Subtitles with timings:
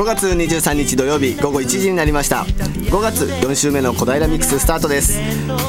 [0.00, 2.44] 5月23日土曜日午後1時になりました。
[2.44, 5.20] 5月4週目の小平ミックススタートです。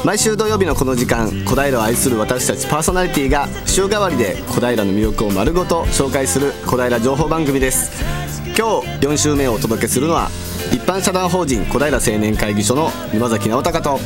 [0.06, 7.90] 毎週土曜日のこの時間小平を愛する私たちパーソナリティが週替わりで小平の魅力を丸ごと紹介する小平情報番組です。
[8.56, 10.30] 今日4週目をお届けするのは
[10.72, 14.00] 一般社団法人小平青年会議所の沼崎直隆と。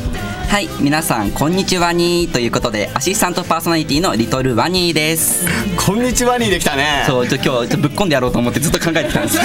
[0.49, 5.47] はい皆さんこんにちはにーということでアシスタントパーソナリティのリトルワニーです。
[5.77, 7.05] こんにちはにできたね。
[7.07, 9.39] そうちょ今日ちょっとぶっ込んでやろうと思ってずっと考えてたんです。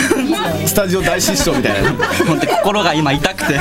[0.68, 1.92] スタジオ大失笑みたいな。
[2.26, 3.60] 本当に心が今痛くて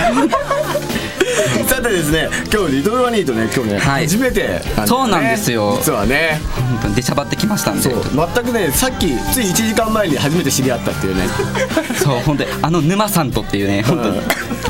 [1.66, 4.04] さてですね今日リトルワニーとね今日ね、はい。
[4.04, 4.62] 初めてね。
[4.86, 5.76] そうなんですよ。
[5.80, 6.40] 実はね。
[6.54, 7.82] 本当に出しゃばってきましたんで。
[7.82, 7.94] そう。
[8.34, 11.22] 全くねさっきつい1時間前に初めて知り合ったっていうね。
[12.02, 14.20] そう本当にあの沼さんとっていうね本当に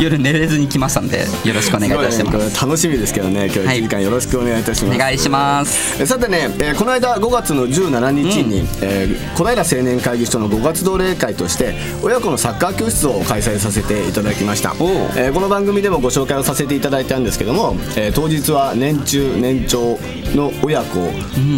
[0.00, 2.36] 夜寝れずに来ましたんでよろしくお願いいたします。
[2.36, 6.02] これ楽しみですけどね今日1時間よろしくお願いいたします、お願いします。
[6.02, 14.74] えさてね、えーこの間5月の17日に、えー小平青年会議所の5月同例会として親子のサッカー教室を開催させていただきました、
[15.16, 19.98] えーこの番組でもご紹介をさせていただいたんですけども、えー当日は年中年長
[20.34, 21.00] の親子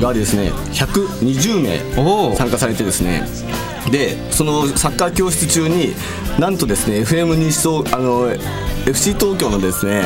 [0.00, 1.62] がですね、120
[1.96, 3.22] おう名参加されてですね
[3.90, 5.94] でそのサッカー教室中に
[6.38, 8.30] なんとですね FM 西東あの
[8.86, 10.02] FC 東京のですね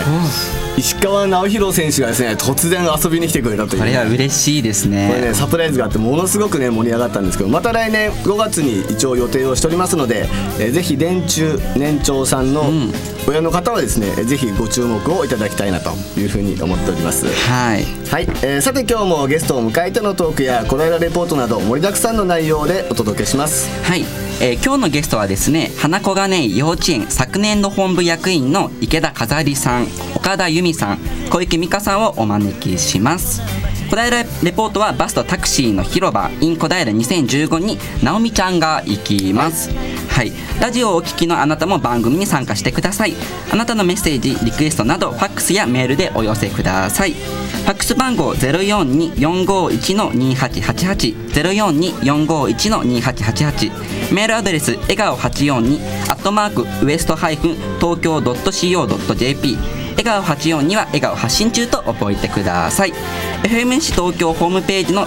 [0.77, 3.80] 石川直弘選手がですね突然遊びに来てくれたという。
[3.80, 10.27] これは嬉しいですこれねねサプライズがあってものすごくね盛り上がったんですけどまた来年5月に一応予定をしておりますので、
[10.60, 12.64] えーぜひ年中年長さんの
[13.27, 17.27] 親の方はですね、えーぜひご注目をいただきたいなというふうに思っております。
[17.48, 17.84] はい。
[18.10, 23.70] はい、えーさて今日もゲストを迎えてのトークや小平レポートなど盛りだくさんの内容でお届けします。
[23.84, 24.04] はい、
[24.41, 30.98] えー今日のゲストはですね花子金井幼稚園昨年度本部役員の池田飾里さん岡田由美さん
[31.31, 33.42] 小池美香さんをお招きします。
[33.89, 39.70] 小平レポートはバスとタクシーの広場 in 小平2015に直美ちゃんが行きます。
[40.09, 43.15] はい、ラジオをお聞きのあなたも番組に参加してください。
[43.53, 47.12] あなたのメッセージリクエストなどファックスやメールでお寄せください。
[47.12, 51.16] ファックス番号042451-2888
[52.03, 62.92] 042451-2888メールアドレス笑顔842アットマークウエストハイフン東京 .co.jp 笑顔84には笑顔発信中と覚えてください。
[63.42, 65.06] FMC 東京ホームページの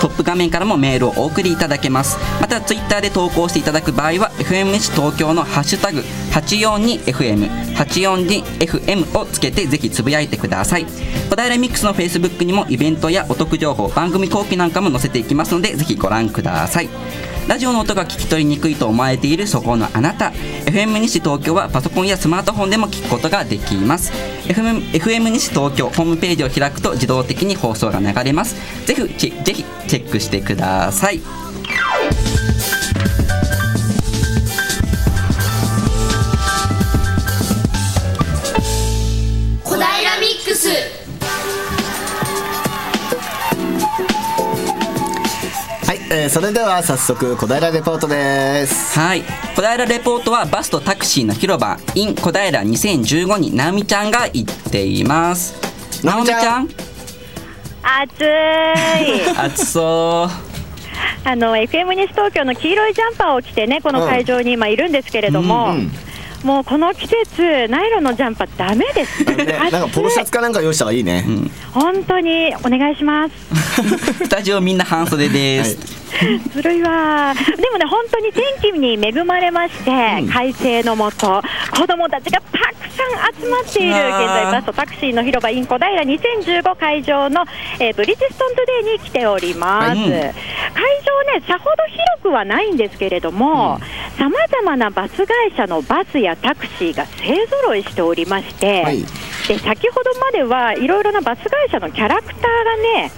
[0.00, 2.18] トップ画面からもメールをお送りいただけます。
[2.40, 10.86] またツイッターで投稿していただく場合は FMC 東京のハッシュタグ 842FM842FM をつけてぜひつぶやいてください。
[11.30, 16.88] 小平ミックスの Facebook にもイベントやお得情報番組後期なんかも載せていきますのでぜひご覧ください。
[17.48, 20.32] ラジオの音が聞き取りにくいと思われているそこのあなた。
[20.66, 24.12] FM 西東京はパソコンやスマートフォンでも聞くことができます。
[24.48, 31.20] FM, FM 西東京ホームページを開くと自動的に放送が流れますぜひぜひチェックしてください
[46.10, 48.98] えーそれでは早速小平レポートです。
[48.98, 49.22] はい。
[49.54, 51.78] 小平レポートはバスとタクシーの広場。
[51.94, 55.54] in 小平2015に直美ちゃんが行っています。
[56.02, 56.68] 直美ちゃん。
[57.82, 59.30] 暑い。
[59.36, 61.28] 暑そう。
[61.28, 65.92] あの FM 西東京の黄色いジャンパーを着てねこの会場に今いるんですけれども、うんうん
[66.44, 69.24] もうこの季節ナイロンのジャンパーダメです。
[69.26, 71.24] あのねなんかポロシャツかなんか用意した方がいいね、
[71.72, 73.34] 本当にお願いします。
[74.24, 75.76] スタジオみんな半袖です、
[76.54, 77.34] ずるいわ。
[77.34, 79.90] でもね本当に天気に恵まれまして、
[80.32, 81.42] 快晴のもと
[81.76, 87.44] 子供たちがたくさん集まっている現在バスとタクシーの広場イン小平2015会場の、
[87.78, 89.98] えーブリヂストントゥデイに来ております、はい。
[89.98, 90.10] うん。
[90.10, 90.28] 会場
[91.34, 93.80] ねさほど広くはないんですけれども
[94.18, 99.04] さまざまなバス会社のバスやタクシーが勢ぞろいしておりまして、はい。
[99.48, 102.48] で先ほどまではいろいろなバス会社のキャラクターが
[103.00, 103.10] ね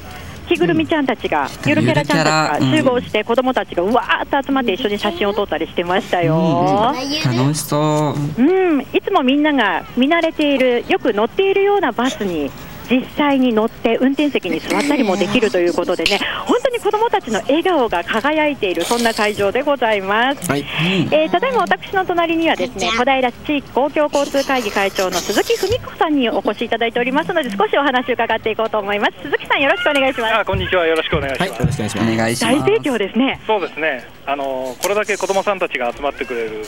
[0.49, 6.93] 着ぐるみちゃんたちが、ゆるキャラちゃんたちが集合して、子供たちがうわーっと集まって一緒に写真を撮ったりしてましたよ。
[7.25, 8.43] 楽しそう。
[8.43, 12.51] うん、いつもみんなが見慣れている、よく乗っているようなバスに
[12.91, 20.51] 実際に乗って運転席に座ったりもできるということでね、本当に子供たちの笑顔が輝いている、そんな会場でございます。
[20.51, 20.65] はい。
[21.13, 29.13] えーただいま私の隣にはですね小平市地域公共交通会議会長の鈴木文子さんにお越しいただいておりますので少しお話を伺っていこうと思います。
[29.23, 30.35] 鈴木さんよろしくお願いします。
[30.35, 30.87] あこんにちは。
[30.87, 32.13] よろしくお願いしはい、ます、よろしくお願いします。
[32.13, 33.41] お願いします大盛況ですね。
[33.47, 34.09] そうですね。
[34.27, 36.63] あのこれだけ子供さんたちが集まってくれる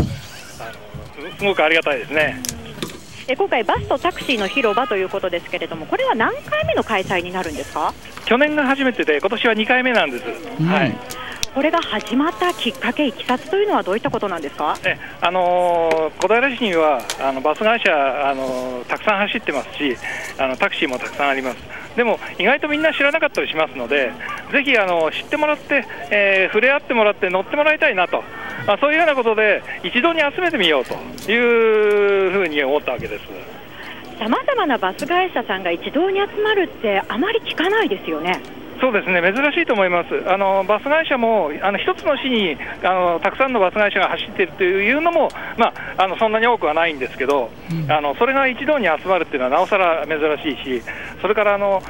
[0.60, 2.40] あのすすごくありがたいですね
[3.32, 7.94] え今回バスとタクシーの広場ということですけれどもこれは何回目の開催になるんですか？
[8.26, 10.24] 去年が初めてで今年は2回目なんです、
[10.64, 10.96] はい。
[11.54, 14.76] これが始まったきっかけ、いきさつというのはどういったことなんですか？
[14.84, 17.90] えあのー小平市にはあのバス会社、
[18.30, 19.96] あのーたくさん走ってますし
[20.38, 21.56] あのタクシーもたくさんあります
[21.96, 24.12] でも意外とみんな知らなかったりしますので
[24.50, 28.22] ぜひあの知ってもらって、えー触れ合ってもらって乗ってもらいたいなと、
[28.66, 30.94] まあ、そういうようなことで一度に集めてみようと
[31.30, 33.24] いうふうに思ったわけです。
[34.18, 38.40] さまざまなバス会社さんが一堂に集まるって、あまり聞かないですよね。
[38.82, 47.48] そうですね、珍しいと思います、あのバス会社もあの一つの市にあのたくさんのバス会社が走っているというのも、まあ、あのそんなに多くはないんですけど、
[47.88, 50.82] あのそれが一堂に集まるっていうのはなおさら珍しいし、
[51.20, 51.80] それからあの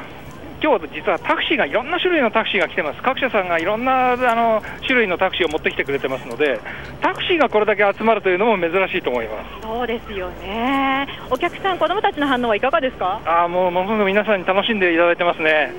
[0.62, 6.60] 今日実はタクシーがいろんな種類のタクシーが来てます、各社さんがいろんなあの種類のタクシーを持ってきてくれてますので、
[7.00, 9.62] タクシーがこれだけ集まるというのも珍しいと思います。
[9.62, 11.08] そうですよね。
[11.30, 13.22] お客さん、子供たちの反応はいかがですか？
[13.24, 15.72] あーもうものすごく皆さんに楽しんでいただいてますね。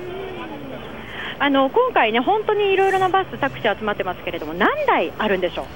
[1.38, 5.66] あの今回ね、本当にいろいろなバス、タクシー集まってますけれども、何台あるんでしょう？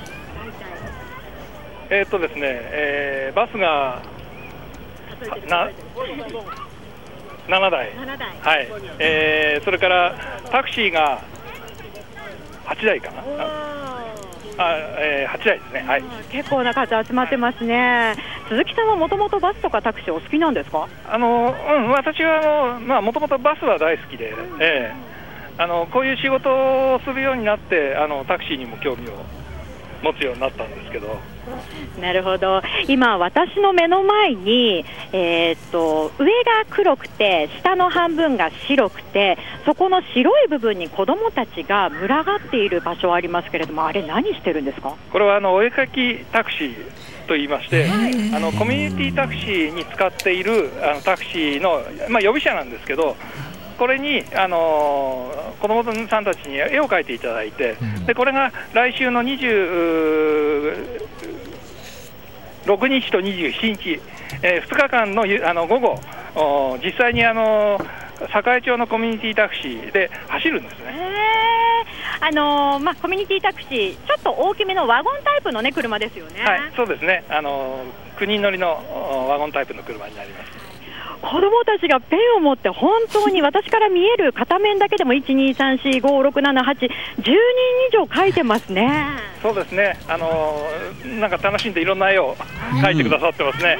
[1.90, 4.00] えーっとですね、えーバスが
[5.48, 5.68] な
[7.48, 7.92] 7台。
[7.92, 8.28] 7台。
[8.40, 8.68] はい、
[8.98, 10.14] えーそれから
[10.50, 11.20] タクシーが
[12.66, 13.22] 8台かな、
[14.58, 18.14] あえー8台ですね、はい、結構な数集まってますね。
[18.48, 20.88] 鈴木さんはもともとバスとかタクシーお好きなんですか？
[21.10, 25.17] あのうん、私はあの、まあ、もともとバスは大好きで、ええ
[25.58, 26.48] あのこういう仕事
[26.94, 29.12] をするようになってあの、タクシーにも興味を
[30.02, 31.18] 持つようになったんですけど、
[32.00, 32.62] なるほど。
[32.86, 44.94] 今私の目の前に、えーっと上が黒くて下の半分が白くて、そこの白い部分に子どもたちが群がっている場所ありますけれども、あれ何してるんですか？
[45.10, 46.74] これはあのお絵かきタクシー
[47.26, 47.88] と言いまして、
[48.32, 53.16] あのコミュニティタクシーに使っているあのタクシーの、まあ、予備車なんですけど、
[53.78, 57.76] これに、あのー子どもさんたちに絵を描いていただいて、
[58.06, 61.08] でこれが来週の26
[62.86, 64.00] 日と27日、
[64.42, 66.00] え2日間のゆあの午後、
[66.36, 67.80] お実際に、あの
[68.20, 70.94] 栄町のコミュニティタクシーで走るんですね。
[72.20, 76.44] えー、あのーまあコミュニティタクシー、ちょっと大きめのワゴンタイプのね車ですよね。
[76.44, 77.84] はい、そうですね、あの
[78.18, 80.57] 9人乗りのおワゴンタイプの車になります。
[81.20, 86.88] 子供たちがペンを持って本当に私から見える片面だけでも1、2、3、4、5、6、7、8、10
[87.22, 87.36] 人以
[87.92, 88.90] 上描いてますね。
[89.42, 90.62] そうですね、あの
[91.20, 92.34] なんか楽しんでいろんな絵を
[92.82, 93.78] 描いてくださってますね。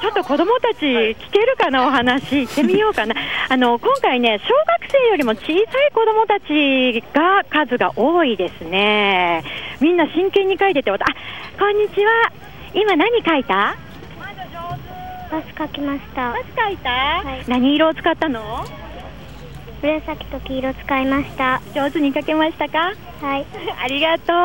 [0.00, 3.14] ちょっと子供たち聞けるかなお話行ってみようかな。
[3.50, 9.44] あの今回ね小学生よりも小さい子供たちが数が多いですね。
[9.80, 10.96] みんな真剣に描いてて、あ
[11.58, 12.32] こんにちは。
[12.72, 13.76] 今何描いた？
[15.30, 16.90] バス描きましたバス描いた？
[16.90, 18.64] はい何色を使ったの？
[19.82, 22.92] 紫と黄色使いました上手に描けましたか？
[23.20, 23.46] はい
[23.82, 24.36] ありがとう。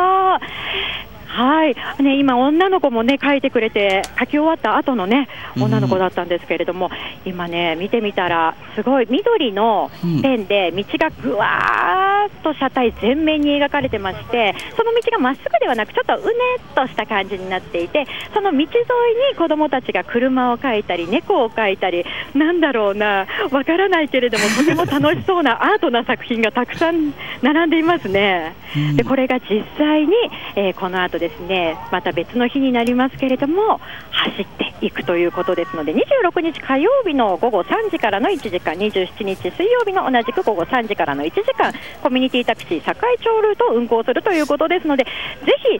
[1.36, 5.28] はい、ね、今、女の子もね、書いてくれて、書き終わった後のね、
[5.60, 6.90] 女の子だったんですけれども、
[7.26, 9.92] 今ね、見てみたら、すごい緑の
[10.22, 16.32] ペンで、道がぐわーっと車体全面に描かれてまして、その道がまっすぐではなく、ちょっとうね
[16.72, 28.56] っとした感じになっていて、その道沿いに子供たちが車を描いたり、猫を描いたり、なんだろうな、わからないけれども、とても楽しそうな アートな作品がたくさん並んでいますね。
[28.96, 30.13] でこれが実際に、
[30.56, 33.79] えーこの後ですねまた別の日になりますけれども
[34.12, 45.12] 走っていくということですので26日火曜日の午後3時からの1時間27日水曜日の同じく午後3時からの1時間コミュニティタクシー堺町ルートを運行するということですのでぜ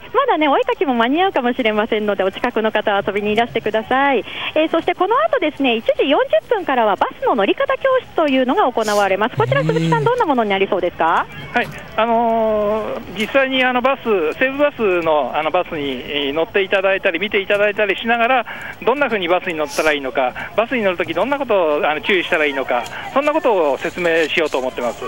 [0.14, 4.24] まだねお絵かきも間に合うかもしれませんのでお近くの方は遊びにいらしてください、
[4.54, 9.36] えーそしてこの後ですね1時40分からはバスの乗り方教室というのが行われます。
[9.36, 10.04] こちら鈴木さん。
[10.04, 11.26] どんなものになりそうですか？
[11.54, 14.02] はい、あのー実際にあのバス、
[14.38, 18.46] 西武バスのあのバスにえー乗っていただいたり、見ていただいたりしながら、
[18.82, 25.04] どんな風にバスに乗ったらいいのか、バスに乗るとき、どんなことをあの注意したらいいのか、そんなことを説明しようと思ってます。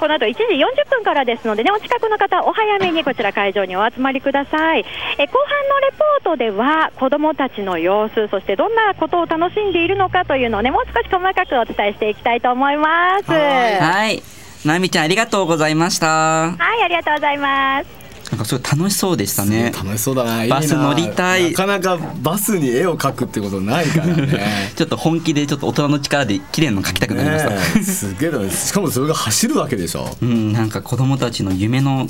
[0.00, 4.84] この後1時40分からですのでね、お近くの方、お早めにこちら会場にお集まりください。
[5.18, 13.30] え後半のレポートでは、子どもたちの様子、そしてどんなことを楽しんでいるのかというのをね、もう少し細かくお伝えしていきたいと思います。
[13.30, 14.22] はいはい。
[14.64, 16.06] なみちゃんありがとうございました。
[16.06, 17.99] はい、ありがとうございます。
[18.30, 19.72] なんかすごい楽しそうでしたね。
[19.72, 20.46] 楽しそうだな。
[20.46, 21.50] バス乗りたい。
[21.50, 24.72] なかなかバスに絵を描くってことないからね。
[24.76, 27.50] ちょっと本気でちょっと大人の力で綺麗なの描きたくなりました。
[27.50, 30.04] ねえすげえだねしかもそれが走るわけでしょ。
[30.04, 32.06] ねうん、なんか子供たちの夢の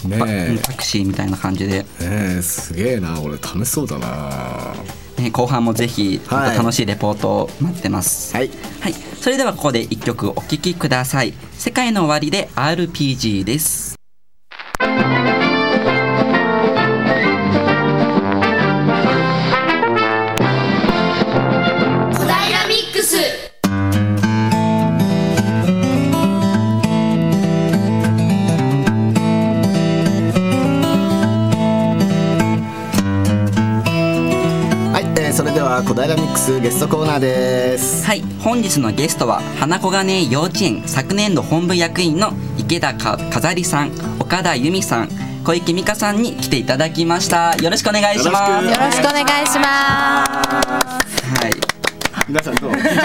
[0.63, 3.19] タクシーみたいな感じで、えすげえな。
[3.21, 4.07] 俺楽しそうだな。
[4.07, 4.75] は
[5.21, 8.37] ね、後半もぜひ楽しいレポートを待ってます。
[8.43, 8.51] い。
[8.81, 11.35] はい、それではここで一曲お聴きください。
[11.53, 13.95] 世界の終わりで RPG です。
[35.83, 38.05] 「小平ミックスゲストコーナーです。
[38.05, 45.09] はい本日のゲストは花子金井幼稚園昨年度本部役員の池田か飾りさん岡田由美さん
[45.45, 47.55] 小池美香さんに来ていただきました。
[47.57, 48.51] よろしくお願いします。
[48.51, 51.43] よろしくよろしくお願いします。
[51.43, 51.80] はい
[52.31, 52.71] 皆さんどう？
[52.71, 53.03] 緊張して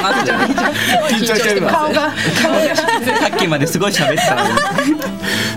[0.00, 1.14] ます。
[1.14, 1.84] 緊張してるなさ
[3.34, 4.48] っきまですごい喋ってたのに。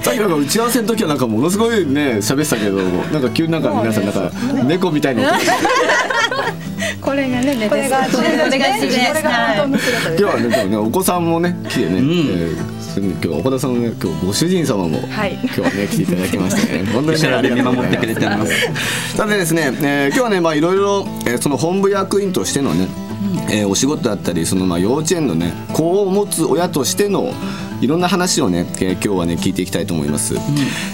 [0.02, 4.30] さっきなんか打ち合わせの時はなんかものすごいね喋ってたけどなんか急になんか皆さんなんか
[4.66, 5.32] 猫みたいな
[7.00, 8.58] これがね、これがこれがで
[8.90, 8.98] す。
[8.98, 9.14] ね。
[10.18, 15.40] 今日はねでもねお子さんもね来てね、えー今日は岡田さんのね今日ご主人様も、はい。
[15.44, 18.54] 今日はね来ていただきましてね 本当にねありがとうござい見守ってくれてます。
[19.16, 22.88] さてですね、えー今日はねまあいろいろ、えーその本部役員としてのね、
[23.50, 27.34] えーお仕事だったりそのまあ幼稚園のね子を持つ親としての
[27.82, 30.36] いろんな話をね、えー今日はね聞いていきたいと思います、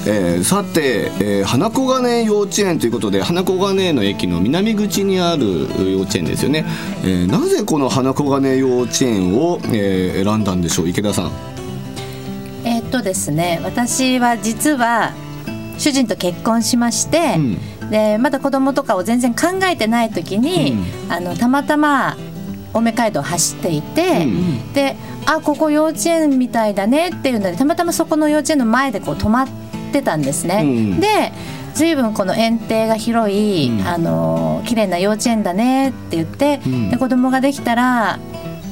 [0.07, 5.45] えーさて、えー花子金幼稚園ということで花子金の駅の南口にある
[5.91, 6.65] 幼稚園ですよね、
[7.03, 10.89] えーなぜこの花子金幼稚園を、えー選んだんでしょう？
[10.89, 11.31] 池田さん。
[12.63, 15.13] えーっとですね、私は実は
[15.77, 17.37] 主人と結婚しまして、
[17.91, 20.75] でまだ子供とかを全然考えてない時に、
[21.09, 22.17] あのたまたま
[22.73, 24.27] 青梅街道を走っていて、
[24.73, 24.95] で
[25.25, 29.47] あここ幼稚園みたいだねっていうのでたまたまそこの幼稚園の前でこう止まっ
[29.91, 30.61] てたんですね。
[30.63, 30.65] う
[30.97, 30.99] ん。
[30.99, 31.31] で
[31.73, 36.89] 随分この園庭が広い、あの綺麗な幼稚園だねって言って、ん。
[36.89, 38.19] で子供ができたら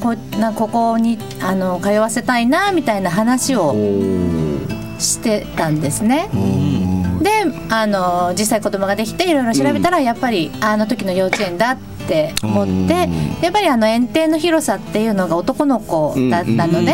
[0.00, 3.74] こなここにあの通わせたいなみたいな話を
[4.98, 6.28] してたんですね。
[7.26, 7.30] で
[7.70, 13.08] あの実際子供ができていろいろ調べたら、やっぱりあの時の幼稚園だって思って、
[13.42, 16.92] やっぱりあの園庭の広さっていうのが男の子だったので、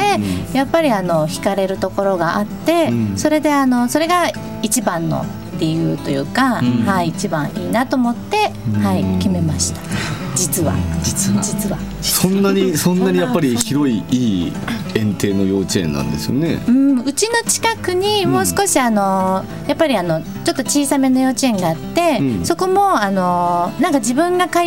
[0.55, 4.31] やっぱりあの惹かれるところがあって、それであのそれが
[4.63, 5.27] 一番の
[5.59, 10.22] 理由というか、はい一番いいなと思って、はい決めました。
[10.35, 10.75] 実は。
[11.03, 11.43] 実は。
[11.43, 11.79] 実は。
[12.01, 14.53] そんなにそんなにやっぱり広いいい
[14.95, 16.63] 園庭の幼稚園なんですよね。
[16.67, 22.45] うん、うちの近くにもう少しあの、やっぱりあのちょっと小さめの幼稚園があって、うん。
[22.45, 24.63] そこもあのなんか自分が通っ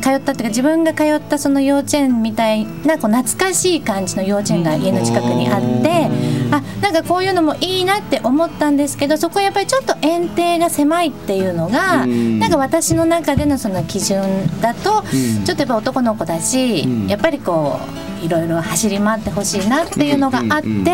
[0.00, 6.10] 通ったっていうか自分が通ったその幼稚園みたいなこう懐かしい感じの幼稚園が家の近くにあって、
[6.56, 12.38] あなんかこういうのもいいなって思ったんですけどそこはやっぱりちょっと園庭が狭いっていうのが、うん。
[12.38, 14.22] なんか私の中でのその基準
[14.60, 15.02] だと、
[15.44, 17.78] ちょっとやっぱ男の子だし、やっぱりこ
[18.22, 20.84] ういろいろ走り回ってほしいなっていうのがあって、うんうんうん。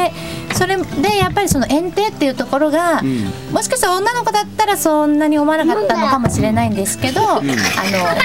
[0.54, 3.02] それでやっぱりその園庭っていうところが、
[3.52, 7.42] もしかしたら女の子だったらそんなに思わなかったのかもしれないんですけど、あの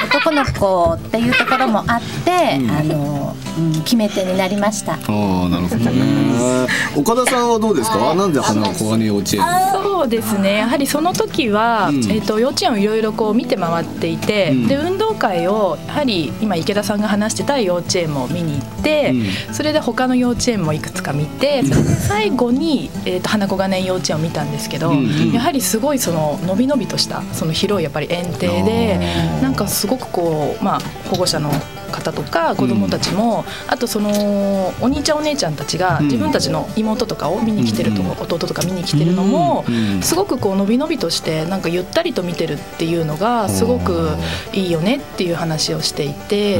[0.08, 3.45] 男の子っていうところもあって、あのうん
[3.84, 4.94] 決め手になりました。
[4.94, 6.68] ああなるほどね。
[6.96, 8.14] 岡田さんはどうですか？
[8.16, 9.42] なんで花子金幼稚園。
[9.72, 10.58] そうですね。
[10.60, 12.12] やはりその時は、うん。
[12.12, 14.68] えっと幼稚園をいろいろこう見て回っていて、うん。
[14.68, 19.14] で運動会をやはり今池田さんが話してた幼稚園も見に行って、
[19.52, 21.64] それで他の幼稚園もいくつか見て
[22.08, 25.32] 最後に、えっと花子金井幼稚園を見たんですけど、うんうん。
[25.32, 29.00] やはりすごいそののびのびとしたその広いやっぱり園庭で
[29.42, 31.52] なんかすごくこうまあ保護者の
[31.92, 36.06] 方とか子供たちも、あとそのお兄ちゃんお姉ちゃんたちがうん。
[36.16, 43.06] 自分たちの妹とかを見に来てると、うん弟とか見に来てるのも、うんすごくこうのびのびとしてなんかゆったりと見てるっていう。
[43.06, 44.10] のがすごく
[44.54, 46.60] いいよねっていう話をしていて。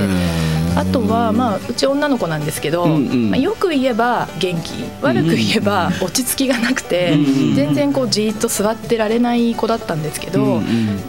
[0.78, 3.30] あとは、まあ、うち女の子なんですけど、うんうん。
[3.32, 10.64] まあ、よく言えば元気悪く言えば落ち着きがなくて、うん全然こうじーっと座ってられない子だったんですけど、うんうん。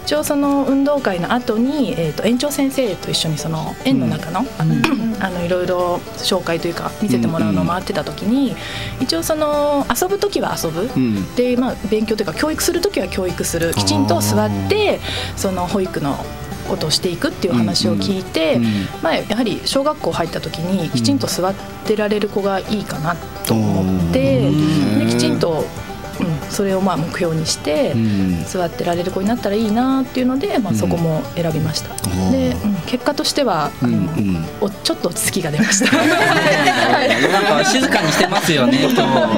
[0.05, 4.45] 一応その運動会の後に、えー、と園長先生と一緒にその園の中の,、
[5.21, 8.55] あのいろいろ紹介というか見せてもらうのを回ってた時に、
[9.01, 11.35] 一応その遊ぶ時は遊ぶ、うん。
[11.35, 13.73] で、まあ、勉強というか教育する時は教育する。
[13.75, 15.01] きちんと座って
[15.37, 16.17] その保育の
[16.69, 18.71] ことをしていくっていう話を聞いて、うんうん
[19.03, 21.55] まあ、やはり小学校入った時にきちんと座っ
[21.87, 23.15] てられる子がいいかな
[23.47, 24.51] と思って、
[24.99, 25.86] できちんと、うん、
[26.57, 27.93] それをまあ目標にして。
[27.93, 28.45] うん。
[28.47, 31.95] 座ってられる子になったらいいなっていうので、まあ、そこも選びました、
[32.31, 34.05] で、うん結果としては、あのうん。
[34.05, 35.97] うんおちょっと落ち着きが出ました。
[35.97, 39.25] なんか静かにしてますよね人も。
[39.25, 39.37] あ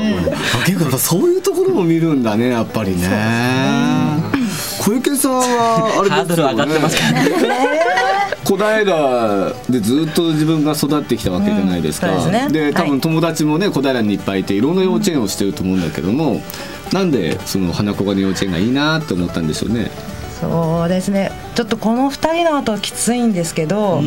[0.65, 3.09] 結構そういうところも見るんだねやっぱりね。
[4.79, 7.31] 小池さんはあれハードル上がってますからね
[8.49, 12.73] 小平でずっと自分が育ってきたわけじゃないですか、うんですね。
[12.73, 15.77] 多分友達もね小平にいっぱいいていろんな幼稚園をしてると思う。
[15.77, 16.41] んだけども、
[16.93, 19.91] なんでその花子金幼稚園がいいなって思ったんでしょうね。
[20.41, 21.31] そうですね。
[21.55, 24.01] ちょっとこの2人の後きついんですけど、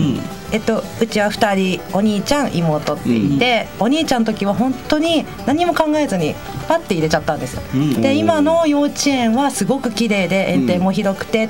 [0.51, 6.33] えっと、うちは2人お兄ちゃん妹っていて、お兄ちゃんの時は本当に何も考えずに
[6.67, 8.01] パッて入れちゃったんですよ、ん。
[8.01, 11.49] で今の幼稚園はすごく綺麗で園庭も広くて、っ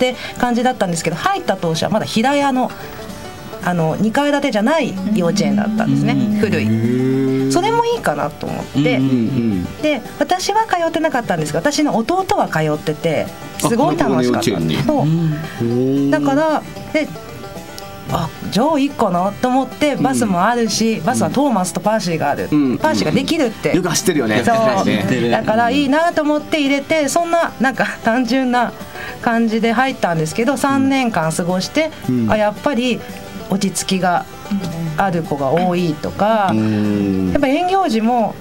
[0.00, 2.70] て感じだったんですけど入った当初はまだ平屋の
[3.62, 7.52] あの2階建てじゃない幼稚園だったんですね、古い。
[7.52, 8.98] それもいいかなと思って、
[9.82, 13.26] で私は通ってなかったんですが私の弟は通ってて
[13.58, 14.48] すごい楽しかった。
[14.86, 16.10] そう。
[16.10, 16.62] だから
[16.94, 17.06] で
[18.12, 22.78] あじゃあいいかなと思ってバスもあるし、バスはトーマスとパーシーがある、うん。
[22.78, 24.42] パーシーができるって、よく走ってるよね。
[24.44, 24.84] そう。
[24.84, 25.30] ね。
[25.30, 28.72] だからいいなと思って入れてそんななんか単純な
[29.22, 32.30] 感じで入ったんですけど3年間過ごして、うん。
[32.30, 33.00] あやっぱり
[33.50, 34.24] 落ち着きが
[34.96, 37.30] ある子が多いとか、うん。
[37.32, 38.34] やっぱ園行事も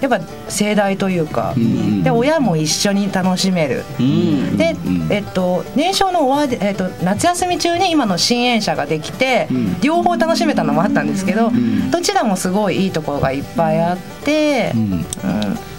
[0.00, 0.20] やっぱ
[0.54, 3.84] 盛大というか、んで親も一緒に楽しめる。
[3.98, 4.56] うん。
[4.56, 9.80] でうん、えっと、年少の終わり、えっと、夏休み中に今の新園舎ができて、ん。
[9.80, 11.90] 両方楽しめたのもあったんですけど、ん。
[11.90, 14.80] どちらもすごいいいところがいっぱいあって、うん。
[14.82, 15.04] うん。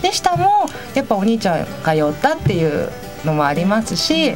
[0.02, 2.90] で下もやっぱお兄ちゃん通ったっていう
[3.26, 4.36] のもありますし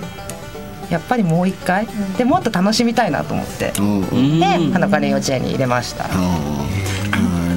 [0.89, 3.79] やっぱりもう一回でもっと楽しみたいなと思って、で
[4.73, 6.05] 花金幼稚園に入れました。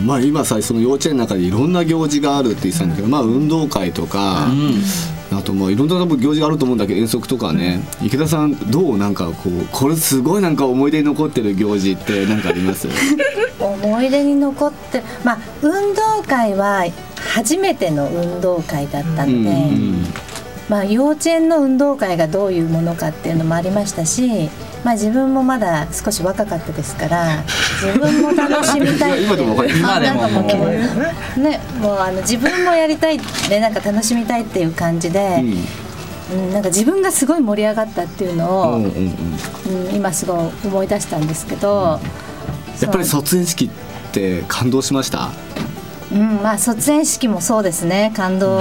[0.04, 4.48] まあ今さその幼稚園の中でいろんな行事があるって言ってたんだけど、まあ運動会とか、
[5.32, 8.98] あとまあいろんな多分行事があると思うんだけど遠足とかね、池田さんどう？
[8.98, 12.88] なんかこうこれすごいなんか思い出に残ってる行事って何かあります？
[13.60, 16.84] 思い出に残ってまあ運動会は
[17.16, 19.42] 初めての運動会だったので、う
[19.74, 20.04] ん。
[20.68, 24.48] まあ、幼稚園の運動会がどういうものかっていうのもありましたし、
[24.84, 27.42] まあ、自分もまだ少し若かったですから
[27.80, 30.28] 自分も楽しみたい今でも今でも。
[30.28, 31.60] もうね。
[31.80, 35.42] もうあの自分もやりたいでなんか楽しみたいっていう感じで、
[36.32, 38.92] うん、なんか自分がすごい盛り上がったっていうのを、うんうんうん。
[39.66, 42.00] うんうん、今すごい思い出したんですけど、
[42.80, 43.68] やっぱり卒園式っ
[44.12, 45.28] て感動しました？
[46.12, 48.12] うん、まあ卒園式もそうですね。
[48.16, 48.60] 感動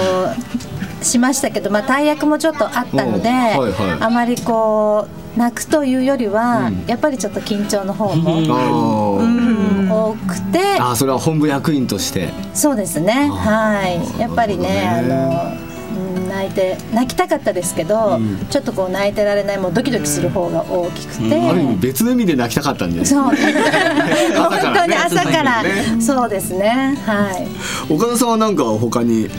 [1.02, 3.36] しましたけど、まあ、大役もちょっとあったので、うん。
[3.36, 4.04] はいはい。
[4.04, 6.86] あまりこう泣くというよりは、うん。
[6.88, 10.60] やっぱりちょっと緊張の方も、 あうん多くて。
[10.60, 12.30] ーあーそれは本部役員として。
[12.54, 13.30] そうですね。
[13.30, 14.20] はい。
[14.20, 15.52] やっぱりねあなるほどの
[16.16, 18.38] うん泣いて泣きたかったですけど、うん。
[18.50, 23.04] ちょっとこう泣いてられないもうドキドキする方が大きくて、ある意味別の意味で泣きたかったんで。
[23.06, 23.24] そう。
[23.26, 23.36] 本
[24.74, 25.64] 当に朝から。
[25.64, 25.70] ね。
[26.00, 26.98] そうですね。
[27.06, 27.94] はい。
[27.94, 29.30] 岡田さんはなんか他に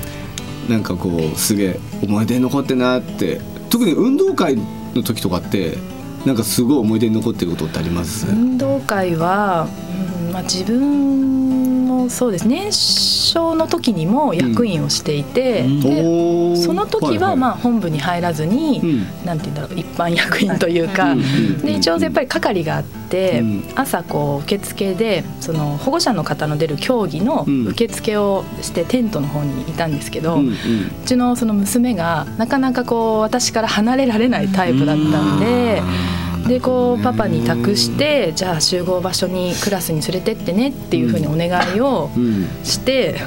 [0.73, 3.41] なんかこうすげえ思い出に残ってんなって。
[3.73, 4.57] 特に運動会
[4.95, 5.79] の時とかって
[6.27, 9.67] なんかすごい思い出に残ってることってあります、運動会は、
[10.27, 11.62] うんまあ、自分
[11.93, 12.49] のそうです。
[12.49, 15.81] 年少の時にも役員をしていて、うん。
[15.81, 19.27] でその時はまあ本部に入らずに、うん。
[19.27, 21.59] なんて言うんだろう一般役員というか、うん。
[21.59, 23.65] で一応やっぱり係があって、うん。
[23.75, 27.69] 朝こう受付でその保護者の方の出る競技のうん。
[27.69, 30.57] 受付をしてテントの方にいたんですけど、うんううん
[31.05, 35.83] ちのその娘がなかなかこう私から離れられないタイプだったんで。
[36.47, 43.21] でこうパパに託してじゃあ集合場所にクラスに連れてってねっていうふうにお願いをうんして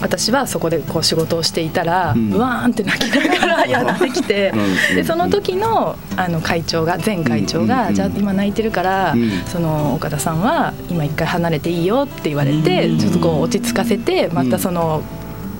[0.00, 2.38] 私はそこでこう仕事をしていたら、ううん。
[2.38, 4.52] わーんって泣きながらやってきて
[4.90, 9.30] うんでその時のあの会長が前会長が、うんじゃあ今泣いてるから、うん。
[9.46, 12.98] その岡田さんは今一回離れていいよって言われて、うん。
[12.98, 15.02] ちょっとこう落ち着かせてまたその。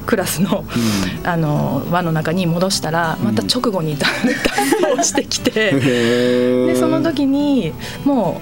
[0.06, 0.64] クラスの
[1.24, 7.72] あの輪の中に戻したらまた直後に脱走してきて、でその時に
[8.04, 8.40] も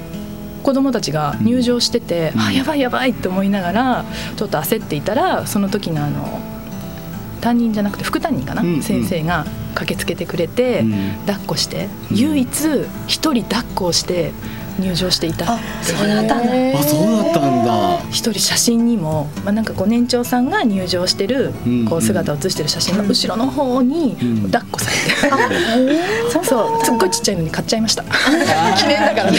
[0.61, 4.05] う子供たちが入場してて、あやばいやばいって思いながら
[4.37, 6.40] ちょっと焦っていたらその時のあの
[7.40, 8.83] 担任じゃなくて副担任かな、うんうん。
[8.83, 9.44] 先生が
[9.75, 11.12] 駆けつけてくれて、うん。
[11.27, 12.48] 抱っこして唯一
[13.09, 14.33] 一人抱っこをして
[14.78, 15.54] 入場していた。
[15.54, 17.98] っていうあそうだったんだ。
[18.11, 21.85] 一人写真にも、まあ、なんかこう年長さんが入場してるうん。
[21.85, 24.50] こう姿を写してる写真の後ろの方にうん。
[24.50, 25.98] 抱っこされて、
[26.32, 26.40] そ
[26.80, 28.02] うすっごいちっちゃいのに買っちゃいました。
[28.76, 29.30] 記念だから。
[29.30, 29.38] ね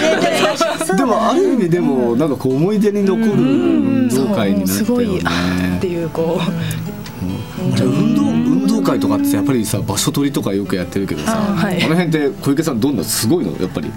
[0.98, 5.24] でもある意味でもなんかこう思い出に残る運動会になったよそうすごいっ
[5.80, 11.82] ていうこう、運動運動会とかってやっぱりさ場所取りとかよくやってるけどさ、あはい。
[11.82, 13.52] この辺って小池さんどんなすごいの？
[13.60, 13.92] やっぱり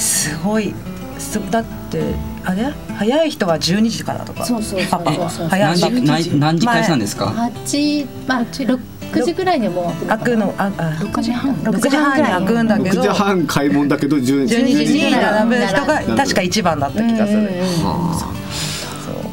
[0.00, 0.74] すごい。
[1.18, 2.72] すだってあれ？
[2.96, 4.44] 早い人は12時からとか。
[4.44, 5.78] そうそうそうパパはそう早い。
[5.78, 5.90] 何
[6.22, 7.26] 時何何時開始なんですか？
[7.26, 10.82] 八まあ六時ぐらいにはもう開くのああ。
[11.00, 11.54] 6時半。
[11.56, 14.56] 6時半に開くんだけ6ど時半開門だけど12時。
[14.56, 17.50] 12時に並ぶ人がうん確か一番だった気がする、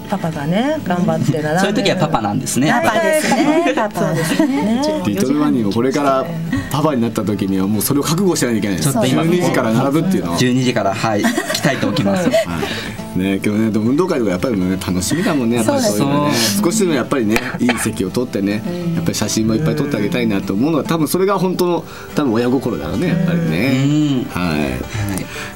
[0.09, 2.71] パパがね頑張って並んでそういう時はパパなんですね。
[2.71, 3.73] パパですね。
[3.75, 5.03] パパね。
[5.05, 6.25] リトルワニーもこれから
[6.71, 8.91] パパになった時にはもうそれを覚悟しないといけないです。
[8.91, 10.37] ちょっと今12時から並ぶっていうのは。
[10.37, 11.21] 12時からはい。
[11.23, 12.29] 鍛えておきます。
[12.29, 13.39] はいね。
[13.39, 16.33] けどねでも運動会とかやっぱりね楽しみだもんねやっぱりそういうのね。
[16.63, 18.63] 少しでもやっぱりねいい席を取ってね
[18.95, 24.25] やっぱり写真もいっぱい撮ってあげたいなと思うのは多分それが本当の多分親心だろうねやっぱりね。
[24.29, 24.55] は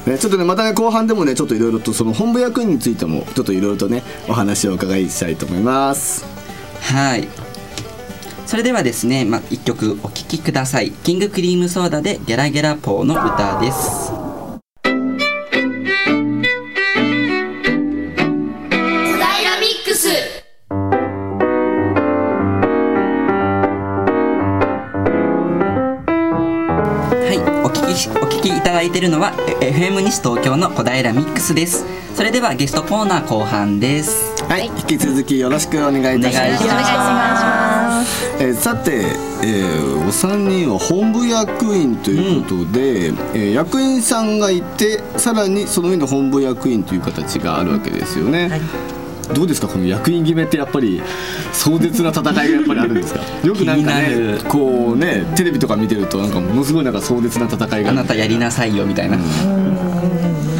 [0.06, 6.26] い、ね、ちょっとねまたね後半でもねちょっといろいろとその本部役員についてもちょっといろいろとねお話をお伺いしたいと思います。
[6.82, 7.28] はい。
[8.46, 10.92] それではですね、まあ、1曲お聴きください。
[10.92, 14.21] キングクリームソーダでゲラゲラポーの歌です
[28.92, 31.86] ているのはえ FM 西東京の小平ミックスです。
[32.14, 34.44] それではゲストコーナー後半です。
[34.44, 36.64] はい、引き続きよろしくお願いいたします。
[36.66, 38.44] お願いします。
[38.44, 39.06] えーさて、
[39.44, 48.50] えーお三人は本部役員ということで、えー役員さんがいてさらにその上の本部役員という形があるわけですよね、
[49.34, 51.02] どうですかこの役員決めってやっぱり
[51.54, 53.22] 壮絶な戦いがやっぱりあるんですか？
[53.48, 57.90] よくなんかねこうねテレビとか見てるとなんかものすごいなんか壮絶な戦いが。
[57.90, 59.18] あなたやりなさいよみたいな。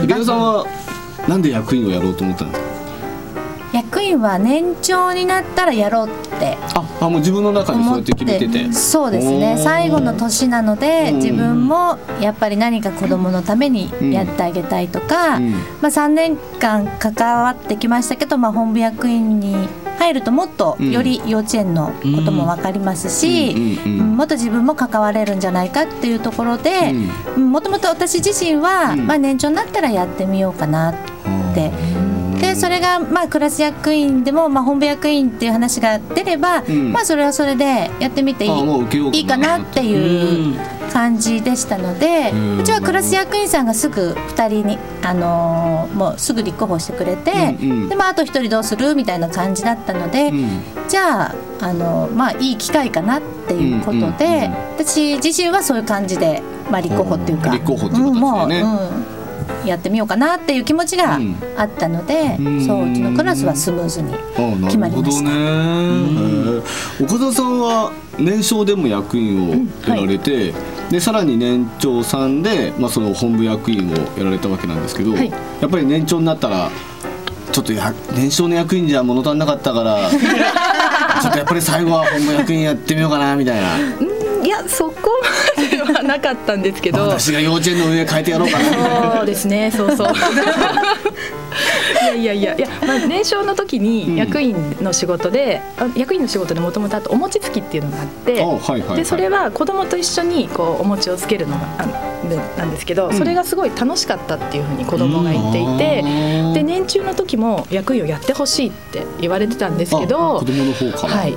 [0.04, 0.66] 池田さんは
[1.28, 2.71] なんで役員をやろうと思ったんですか？
[3.92, 8.72] 役員は年長になったらやろうってああもう自分の中でそうやって決めてて。
[8.72, 9.58] そうですね。
[9.58, 11.16] 最後の年なのでうん。
[11.18, 15.52] 自分もやっぱり何か子どものためにやってあげたいとか、うん。
[15.52, 19.68] まあ、3年間関わってきましたけど、まあ、本部役員に
[20.00, 20.92] 入るともっとうん。
[20.92, 24.18] より幼稚園のことも分かりますし、うんうんうんうん。
[24.18, 26.94] もっと自分も関われるんじゃないかっていうところで
[27.36, 27.52] うん。
[27.52, 29.06] もともと私自身は、うん。
[29.06, 30.94] まあ、年長になったらやってみようかなっ
[31.54, 31.72] て。
[32.42, 36.92] でそれがまあクラス役員でも、まあ、本部役員っていう話が出れば、ん。
[36.92, 38.52] まあそれはそれでやってみていい
[39.14, 40.60] いいかなっていう
[40.92, 47.90] 感じでしたのでうちはクラス役員さんがすぐ2人に、あのーもうすぐ立候補してくれて、うんうん。
[47.90, 50.62] でまあ、あと1人どうするみたいな感じだったので、うん。
[50.88, 54.52] じゃあ、あのまあ、いい機会かなっていうことで、うんうんうん。
[54.78, 58.62] 私自身はそういう感じで、まあ、立候補っていうか、うん立候補っていう形でね。
[58.62, 59.11] んもううん
[59.66, 61.36] やってみようかなっていう気持ちがうん。
[61.58, 62.66] あったので、うん。
[62.66, 64.14] そううちのクラスはスムーズに
[64.66, 65.30] 決まるほどね、りました。
[65.30, 67.06] へー。
[67.06, 70.54] 岡田さんは年少でも役員をやられて、
[70.90, 75.30] でさらに年長さんで、まあ、その本部役員をやられたわけなんですけど、はい。
[75.62, 76.70] やっぱり年長になったら
[77.52, 80.10] ちょっとや年少の役員じゃ物足んなかったから
[81.22, 83.68] ちょっとやっぱり最後は本部役員やってみようかなみたいな
[84.44, 85.12] いやそこ
[85.58, 87.08] まではなかったんですけど。
[87.08, 89.18] 私が幼稚園の上変えてやろうかな。
[89.18, 90.08] そうですねそうそう。
[92.04, 98.98] いやいやいやいや、まあ、年少の時に役員の仕事で、あ役員の仕事でもともとあとお餅つきっていうのがあって、あはいはいはい。
[98.98, 101.86] でそれは子供と一緒にこうお餅をつけるのがあ
[102.32, 106.54] でなんですけど、それがすごい楽しかったっていうふうに子供が言っていて、うん。
[106.54, 111.36] で年中の時も役員をやってほしいって言われてたんですけあど子供の方から、はい、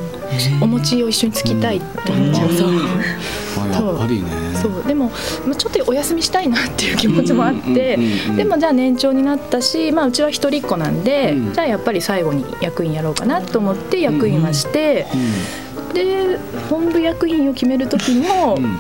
[0.61, 2.49] お餅を一緒につきたいって言っちゃう。
[2.49, 2.55] と。
[4.63, 4.85] そう。
[4.87, 5.11] でも、
[5.47, 7.99] まあ、ちょっとお休みしたいなっていう気持ちもあって
[8.37, 11.53] でもじゃあ年長になったし、まあ、うちは一人っ子なんで、うん。
[11.53, 15.07] じゃあやっぱり最後に役員やろうかなと思って役員はして、
[15.93, 18.79] で本部役員を決める時も、ん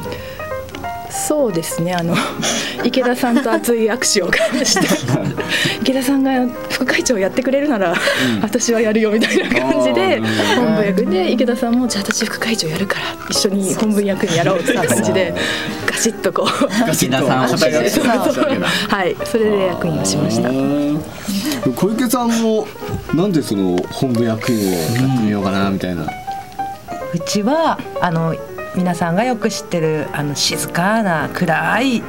[1.14, 1.94] そうですね。
[1.94, 2.14] あの
[2.84, 4.86] 池田さんと熱い握手を交わして
[5.80, 6.32] 池田さんが
[6.68, 7.94] 副会長やってくれるなら、
[8.42, 10.20] 私はやるよみたいな感じで
[10.56, 15.34] 本部役で池田さんもじゃあ私副会長やるから一緒に本部役員やろうって感じで
[15.86, 16.92] ガシッとこう。
[16.92, 18.66] 池田さんを肩がそうしたわけだ。
[18.66, 20.50] はい、それで役員をしました。
[21.76, 22.66] 小池さんも
[23.14, 28.34] なんでその本部役員をやってみようかなみたいな、うちはあの
[28.76, 32.02] 皆さんがよく知ってるあの静かな暗い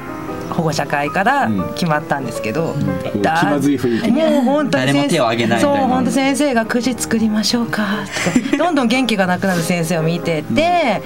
[0.49, 1.73] 保護者会からうん。
[1.73, 2.79] 決まったんですけど、こ
[3.19, 4.11] うだ気まずい雰囲気。
[4.11, 8.57] もう本当に誰も手を挙げないみたいなそう本当先生がくじ作りましょうかとか。
[8.57, 11.01] どんどん元気がなくなる先生を見てて、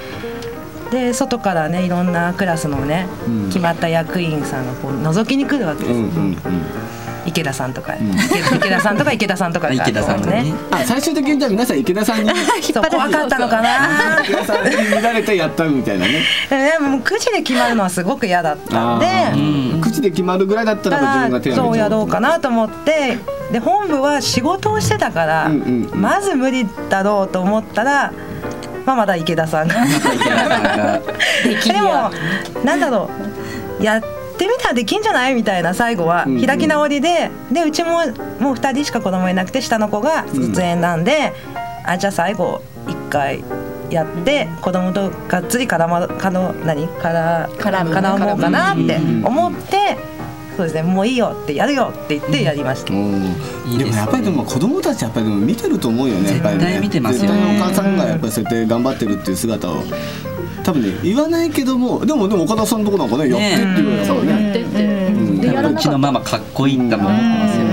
[0.92, 3.48] で外からねいろんなクラスのね、うん。
[3.48, 6.38] 決まった役員さんがこう覗きに来るわけです、うんうんうん
[7.30, 9.68] 池田さんとか、池池田さんとか池田さんとか。
[9.68, 10.54] が池田さんがね。
[10.72, 12.30] あ最終的にじゃあ皆さん池田さんに。
[12.90, 14.20] 怖かったのかな。
[14.24, 16.24] 池田さんに見られてやったみたいなね。
[16.50, 19.06] でもくじで決まるのはすごく嫌だったんで。
[19.06, 19.82] あー。
[19.82, 23.18] 口で決まるぐらいだったら自分が手をそうやろうかなと思って。
[23.52, 26.02] で本部は仕事をしてたから、うんうんうん。
[26.02, 28.12] まず無理だろうと思ったら、
[28.86, 29.76] まあ、まだ池田さんが。
[29.86, 31.02] 池田さんが。
[31.74, 32.12] でも
[32.64, 33.10] なんだろ
[33.80, 33.84] う。
[33.84, 35.36] やってみたらできんじゃない？
[35.36, 36.46] みたいな最後はうんうん。
[36.46, 37.90] 開き直りででうちも
[38.40, 41.34] もう2人しか子供いなくて下の子が卒園なんで、
[41.86, 43.44] あじゃあ最後1回
[43.90, 46.88] やって子供とがっつり絡まかの何？
[46.88, 48.74] から絡む絡もうかな？
[48.74, 49.98] って思って
[50.56, 52.98] そうですねもういいよってやるよって言ってやりました、い
[53.76, 56.60] いでもやっぱりでも子供たちやっぱりでも見てると思うよねやっぱりね。
[56.60, 59.76] 絶対見てますよ絶対お母さんがやっぱりそうやって頑張ってるっていう姿を
[60.64, 64.44] 多分ね言わないけどもでもでも岡田さんのとこなんかねやってっていうからね。
[64.44, 65.42] やってて、ん。
[65.42, 67.66] でやらうちのママかっこいいんだも思ってますよ。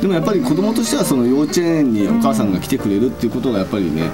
[0.00, 4.10] でもやっぱり子供としてはその幼稚園にお母さんが来てくれるっていうことがやっぱりね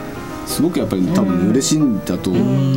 [0.50, 2.30] すごくやっぱり多分嬉しいんだと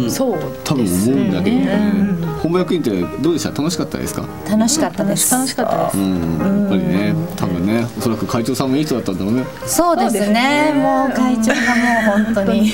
[0.09, 2.23] そう多分思うんだけどね。
[2.43, 3.49] 本部役員ってどうでした？
[3.49, 4.25] 楽しかったですか？
[4.49, 5.33] 楽しかったです。
[5.33, 5.97] 楽しかったです。
[5.97, 6.37] うん。
[6.39, 9.45] やっぱりね多分ねおそらく会長さんもいい人だったんだろうね。
[9.65, 10.73] そうですね。
[10.75, 12.71] もう会長がもう本当に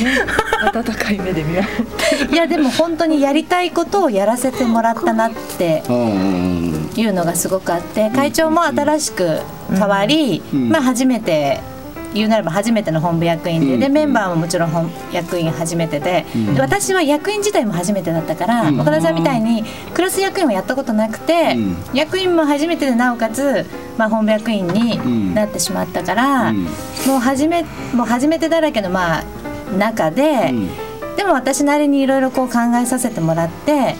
[0.63, 1.67] 温かい目で見られ
[2.31, 10.69] いやでも本当にやりたいことをやらせてもらったなってうんうんうんいうのがすごくあって会長も新しく変わり、ん。
[10.69, 11.59] まあ、初めて
[12.13, 13.79] 言うなれば初めての本部役員で,、うん。
[13.79, 18.81] でメンバーももちろん本役員初めてで,、で私は役員自体も初めてだったから、うん。
[18.81, 21.77] 岡田さんみたいにクラス役員をやったことなくて、うん。
[21.93, 23.65] 役員も初めてでなおかつ、
[23.97, 26.63] まあ、本部役員になってしまったから、うん。
[26.63, 26.69] も
[27.17, 29.23] う初めもう初めてだらけのまあ
[29.77, 30.49] 中で。
[30.51, 30.69] うん。
[31.15, 33.95] でも私なりにいろいろこう考えさせてもらって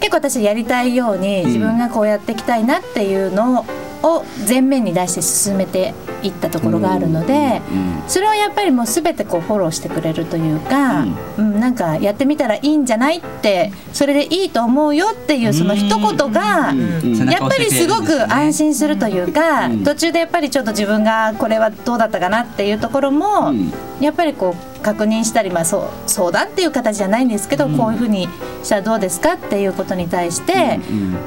[0.00, 3.64] 結構私やりたいように自分がこうやっていきたいなっていうの
[4.04, 7.62] を前面に出して進めていったところがあるので
[8.06, 11.04] それをやっぱりもう全てこうフォローしてくれるというか、
[11.38, 17.14] うん、なんかやってみたらいいんじゃないってそれでいいと思うよっていうその一言がうん。
[17.30, 23.72] やっぱりすごく安心するというか途中でやっぱりちょっと自分がこれはどうだったかなっていうところもうん。
[24.00, 28.28] やっぱりこう確認したり、まあ、そう相談っていう形じゃないんですけど、こういうふうに
[28.62, 30.78] したらどうですかっていうことに対して、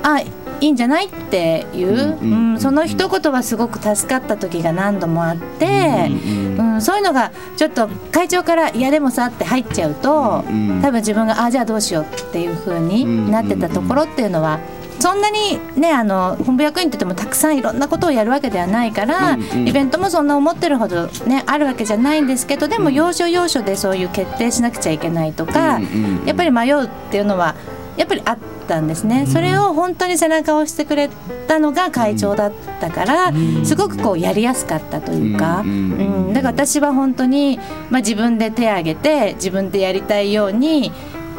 [0.04, 0.22] あ
[0.60, 6.10] いいんじゃないっていう、うんその一言はすごく助かった時が何度もあって、
[6.58, 14.60] うんそういうのがちょっと会長から「いやでもさ」って入っちゃうと、うん多分自分が「あじゃあどうしよう」っていうふうになってたところっていうのは。
[15.00, 19.68] そんなにねあの本部役員って言ってもたくさんいろんなことをやるわけではないから、うんうん。
[19.68, 26.26] イベントもそんな思ってるほどねあるわけじゃないんですけどでも要所要所でそういう決定しなくちゃいけないとか、うんうんうん。
[26.26, 27.54] やっぱり迷うっていうのは
[27.96, 28.38] やっぱりあっ
[28.68, 31.10] たんですね、それを本当に背中を押してくれ
[31.48, 37.58] たのが会長だったから、すごくこうやりやすかったというか、うんだから私は本当に、
[37.90, 40.92] まあ、自分で手を挙げて自分でやりたいように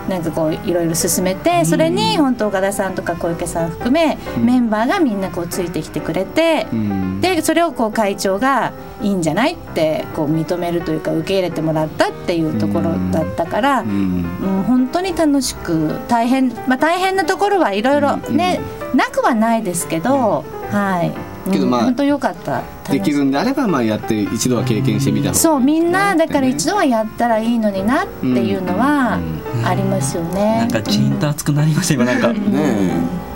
[0.09, 7.21] なんかこういろいろ進めてそれに本当岡田さんとか小池さん含めメンバーがみんなこうついてきてくれて、ん。
[7.21, 14.65] でそれをこう会長がいいんじゃないってこう認めるというか受け入れてもらったっていうところだったから、うん。
[14.67, 18.61] 本当に楽しく大変、まあ、大変なところはいろいろね、
[18.95, 22.63] なくはないですけど、はい、うんけどまあ本当良かった。
[22.91, 29.19] できるんであればまあやって一度は経験してみた方がそうみんなだから一度はやったらいいのになっていうのは
[29.65, 30.59] ありますよね。
[30.59, 32.33] なんかジーンと熱くなりました今なんか。
[32.33, 33.29] ねえ。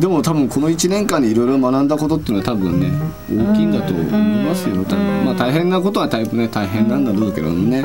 [0.00, 2.92] でも多分この1年間でいろいろ学んだことっていうのは多分ね
[3.28, 4.76] 大きいんだと思いますよ。
[4.84, 7.84] 多分まあ大変なことは大変,、ね、大変なんだろうけどね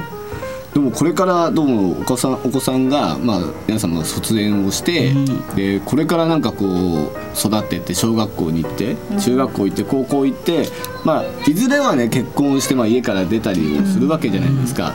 [0.74, 5.14] でもこれからどうもお子さんお子さんが、まあ、皆様が卒園をして、
[5.56, 10.68] でこれからなんかこう育ってって小学校に行って中学校行って高校行って、
[11.06, 14.94] まあ、いずれはね結婚して、まあ、家から出たりをするわけじゃないですか。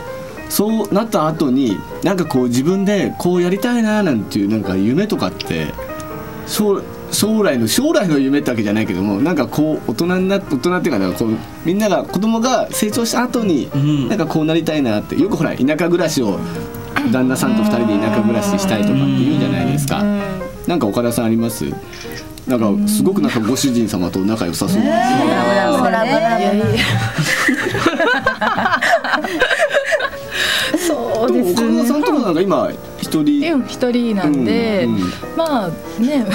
[0.49, 5.67] そうなった後になんかこう自分でこうやりたいななんていうなんか夢とかって
[6.47, 14.09] 将将来の将来の夢ってわけじゃないけどもなんかこう大人にな大人っていうかなんかこうみんなが子供が成長した後にん。
[14.09, 16.39] なんかこうなりたいなってよくほら田舎暮らしを
[17.13, 20.03] 旦那さんと二人で田舎暮らししたいとかって言うじゃないですか。
[20.67, 21.65] なんか岡田さんあります？
[22.47, 24.83] なんかすごくなんかご主人様と仲良さそう。
[24.83, 24.93] ですね。
[25.83, 26.65] ブラブラブラ
[30.79, 31.69] そうでですね。
[31.71, 33.53] も岡田さんとこなんか今一人？
[33.55, 35.01] うん一人なんで、うんうん。
[35.37, 35.69] まあ
[36.01, 36.27] ね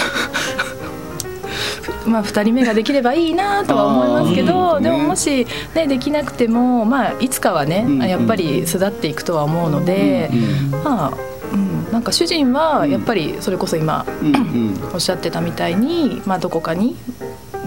[2.06, 10.30] まあ2人目ができればいいなとは思いますけあど、ーでももし、ね、できなくても、まあ、いつかはね、うんやっぱり巣立っていくとは思うので、
[10.84, 11.14] まあ、
[11.54, 14.90] うん、なんか主人はやっぱりそれこそ今うんうん。
[14.94, 16.96] おっしゃってたみたいに、まあ、どこかに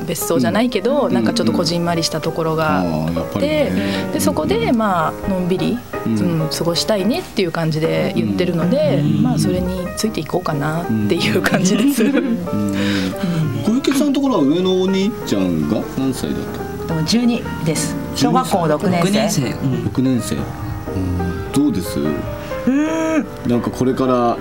[0.06, 4.10] 別荘じゃないけど、うんなんかちょっとこじんまりしたところあがーやっぱりでね。
[4.12, 12.04] でそこでまあのんびり、ううんん過ごしたいねっていう感じで言ってるので、まあそれについていこうかなっていう感じです。
[14.26, 16.42] 小池さんのところは上のお兄ちゃんが何歳だっ
[16.86, 16.94] た？
[16.94, 17.94] でも12です。
[18.14, 19.50] 小学校6年6生年生、うん。
[19.86, 20.34] 6年生。
[20.36, 21.52] うん。
[21.52, 21.98] どうです？
[23.46, 24.36] なんかこれから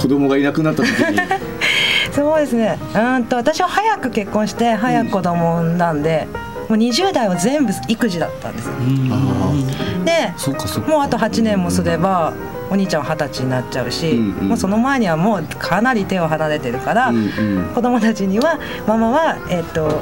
[0.00, 1.18] 子供がいなくなった時に。
[2.12, 2.78] そうですね。
[2.94, 6.26] うんと私は早く結婚して早く子供を産んだんで、
[6.68, 8.66] もう20代は全部育児だったんです。
[8.66, 8.72] よ
[9.12, 10.90] ああでそうかそうか。
[10.90, 12.32] もうあと8年もすれば
[12.70, 14.48] お兄ちゃんは二十歳になっちゃうし、うんうん。
[14.48, 17.74] もうその前にはもうかなり手を離れてるから、うんうん。
[17.74, 20.00] 子供たちにはママはえっ、と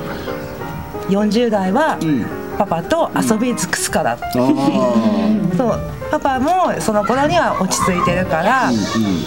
[1.08, 5.56] 40代はうんパパと遊び尽くすから、あー。
[5.56, 5.80] そう。
[6.10, 8.80] パパもその頃には落ち着いてるから、うんうん。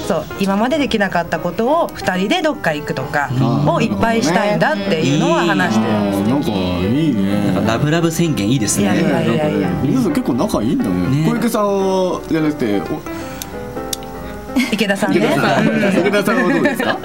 [0.08, 0.24] そう。
[0.40, 5.94] 今までできなかったことを2人でどっか行くとかんをいっぱいしたいんだっていうのは話してる。
[5.94, 6.30] んです。
[6.30, 7.68] なんかいいね。
[7.68, 8.84] ラブラブ宣言いいですね。
[8.84, 9.70] いやいやいやいや。
[9.84, 11.24] 皆さん結構仲いいんだね。
[11.24, 12.22] ね小池さんは。
[12.30, 13.02] じゃなくてお
[14.74, 16.98] 池田さんね池田さん池田さんはどうですか？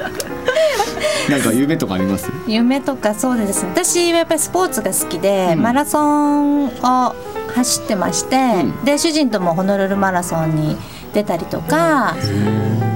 [1.30, 2.30] なんか夢とかあります？
[2.46, 3.62] 夢とかそうです。
[3.64, 5.62] ね私はやっぱりスポーツが好きで、うん。
[5.62, 7.14] マラソンを
[7.54, 8.84] 走ってまして、うん。
[8.84, 10.76] で主人ともホノルルマラソンに
[11.12, 12.16] 出たりとか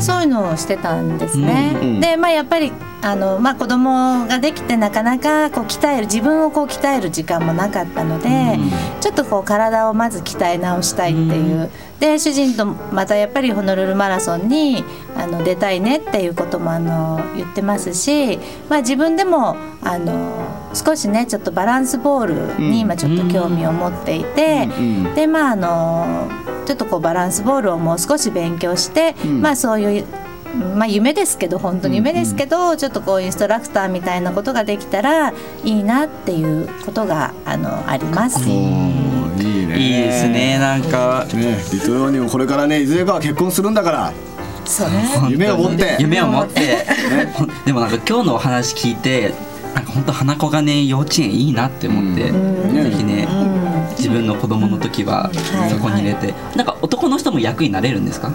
[0.00, 1.72] そういうのをしてたんですね。
[1.74, 2.00] うんうん。
[2.00, 8.58] でまあやっぱりあの、まあ、子供ができてなかなかこう鍛える自分をこう鍛える時間もなかったので、
[9.00, 14.84] ちょっとこう体をまず鍛え直したいっていう、で主人とまたやっぱりホノルルマラソンに
[15.16, 29.40] あの出たいねっていうこともあの言ってますし、まあ、自分でもあの少しねちょっとバランスボールに今ちょっと興味を持っていて、うんでまああのちょっとこうバランスボールをもう少し勉強して、ん。
[29.40, 30.06] まあそういう。
[30.74, 35.34] まあ夢ですけど本当に夢ですけど、ちょっとこうインストラクターみたいなことができたらい
[35.64, 38.48] いなっていうことがあのあります。
[38.48, 39.78] いいね。
[39.78, 41.26] いいですねなんか。
[41.34, 44.12] ねリトルオニオンこれからねいずれかは結婚するんだから。
[44.64, 44.88] そう
[45.30, 45.96] 夢を持って。
[46.00, 46.84] 夢を持って。
[47.64, 49.34] でもなんか今日のお話聞いて
[49.76, 52.90] なんか本当花子がね幼稚園いいなって思って、うん。
[52.90, 53.28] ぜひね、
[53.98, 55.70] 自分の子供の時ははい。
[55.70, 58.32] そこに入れて、なんか男の人も役になれるんですか？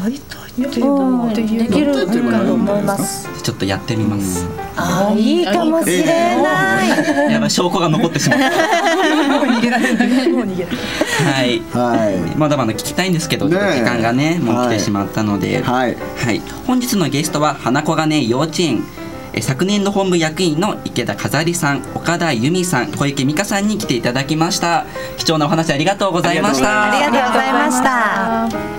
[0.00, 3.28] やりたいっていううんできると思ないます。
[3.42, 6.04] ちょっとやってみます、あーいいかもしれ
[6.42, 6.88] ない。
[7.32, 8.46] やばい証拠が残ってしまった。
[9.26, 10.28] もう逃げられない。
[10.28, 10.76] もう逃げられ
[11.24, 11.96] ないはい。
[11.96, 12.36] はい。
[12.36, 15.96] まだまだ聞きたいんですけど、時間がねもう来てしまったので、はい。
[16.24, 18.97] はい、本日のゲストは花子がね幼稚園え
[19.42, 28.77] 昨年の本部役員の池田飾りさん岡田由美さん小池美香さんに来ていただきました貴重なお話ありがとうございましたありがとうございました。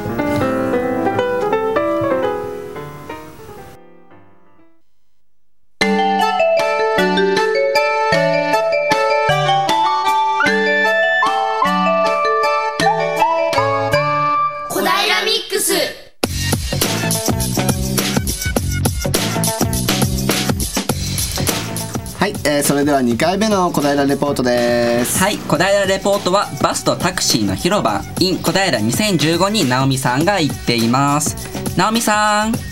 [22.89, 25.19] では2回目の小平レポートです。
[25.19, 31.35] はい小平レポートはバスとタクシーの広場 in 小平2015に直美さんが行っています。
[31.77, 32.68] 直美さん。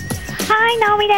[0.49, 1.13] はい、直美で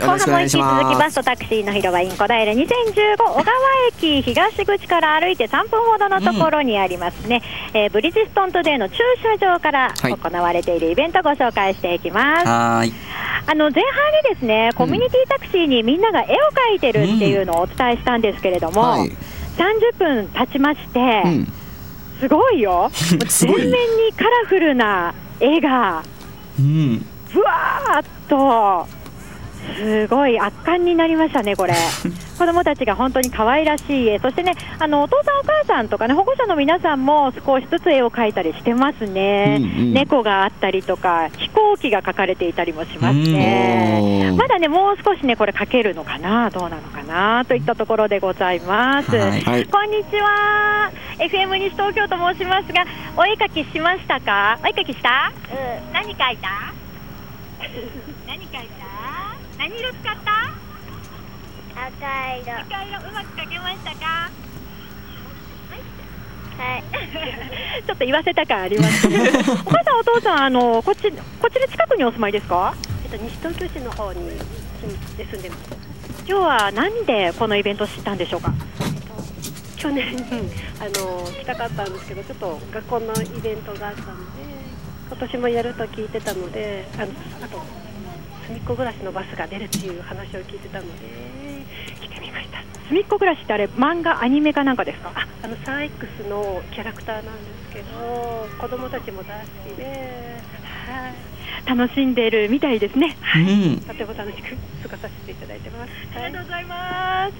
[0.00, 0.06] す。
[0.06, 3.44] 後半も引き続きバスとタクシーの広場イン小平2015小川
[3.88, 8.96] 駅東口から歩いて3分ほどのところにありますね、えーブリヂストントデーの駐
[9.38, 10.12] 車場からはい。
[10.12, 12.46] 行われているイベントをご紹介していきます。
[12.46, 12.92] はーい。
[13.46, 16.26] あの前半にですね、コミュニティタクシーにみんなが絵を
[16.72, 19.08] 描いてるっていうのをお伝えしたんですけれども、はい。
[19.56, 21.52] 30分経ちまして、うん。
[22.20, 26.02] すごいよ、 全面にカラフルな絵が。
[26.58, 28.98] うんぶわーっと。
[29.76, 31.74] すごい圧巻になりましたね、これ。
[32.38, 39.92] 子どもたちが本当に可愛らしい絵、そしてね、あのお父さん、お母さんとかね、保護者の皆さんも少しずつ絵を描いたりしてますね、うんうん。
[39.92, 43.18] 猫があったりとか、飛行機が描かれていたりもします。
[43.18, 44.32] ね。
[44.36, 47.44] まだね、もう少しね、これ描けるのかな、どうなのかな？
[47.44, 49.14] といったところでございます。
[49.16, 49.66] はいはい。
[49.66, 52.84] こんにちは、FM 西東京と申しますが、
[53.16, 54.58] お絵描きしましたか？
[54.62, 55.32] お絵描きした？
[55.50, 55.92] うん。
[55.92, 56.77] 何描いた？
[58.26, 58.84] 何描いた？
[59.58, 60.32] 何色使った？
[61.86, 62.52] 赤色。
[62.52, 64.30] は赤色うまく描けましたか？
[64.30, 64.32] い。
[67.86, 69.08] ちょっと言わせた感あります。
[69.08, 69.16] ね
[69.64, 72.74] お母さんお父さんあのこっちこっちで近くにお住まいですか？
[73.04, 74.20] えっと西東京市の方に
[75.16, 75.60] 住んでます。
[76.26, 78.52] 今日は何でこのイベントを知ったんでしょうか？
[79.76, 80.04] 去年
[80.80, 84.47] あの来たかったんですけどちょっと学校のイベントがあったので
[85.08, 87.04] 今年もやると聞いてたのであの
[87.44, 87.60] あと
[88.46, 91.08] 隅っこ暮らしのバスが出るっていう話を聞いてたので
[92.00, 92.58] 来てみました。
[92.88, 95.12] 隅っこ暮らしってあれ漫画アニメかなんかですか？
[95.14, 97.30] ああのサー X のキャラクターなんで
[97.68, 100.40] すけど子供たちも大好きで
[100.86, 101.14] はい。
[101.66, 103.16] 楽しんでるみたいですね。
[103.36, 103.80] うん。
[103.80, 105.90] とても楽しく過ごさせていただいてます。
[106.14, 107.34] ありがとうございます。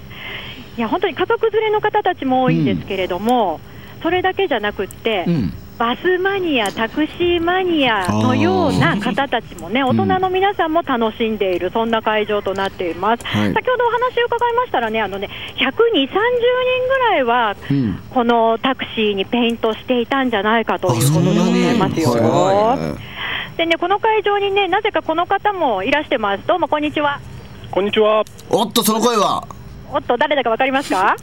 [0.77, 3.59] いや本当に家族連れの方たちも多いんですけれども、
[4.03, 13.25] それだけじゃなくって、うんバスマニア、タクシーマニアのような方たちもね、大人の皆さんも楽しんでいる、そんな会場となっています。
[13.25, 22.97] はい先ほどお話を伺いましたらね、あのね、120、30人ぐらいは、うんこのタクシーにペイントしていたんじゃないかということでございますよ。
[23.55, 26.45] でね、この会場にね、なぜかこの方もいらしてます。
[26.45, 27.21] どうもこんにちは。
[27.71, 28.25] こんにちは。
[28.49, 29.47] おっとその声は
[29.93, 31.15] おっと、誰だかわかりますか？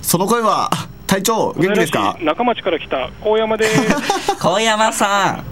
[0.00, 0.70] その声は
[1.08, 2.16] 隊長元気ですか？
[2.22, 4.36] 中町から来た高山です。
[4.40, 5.44] 小山さん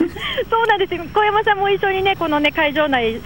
[0.50, 1.02] そうなんですよ。
[1.12, 3.20] 小山さんも一緒にね、このね、会場内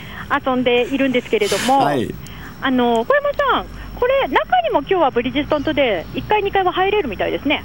[0.47, 2.13] 遊んでいるんですけれども、はい
[2.61, 3.67] あの、小山さん、
[3.99, 7.63] これ、中にも今日はブリヂストントゥデイ1階、2階は入れるみたいですね。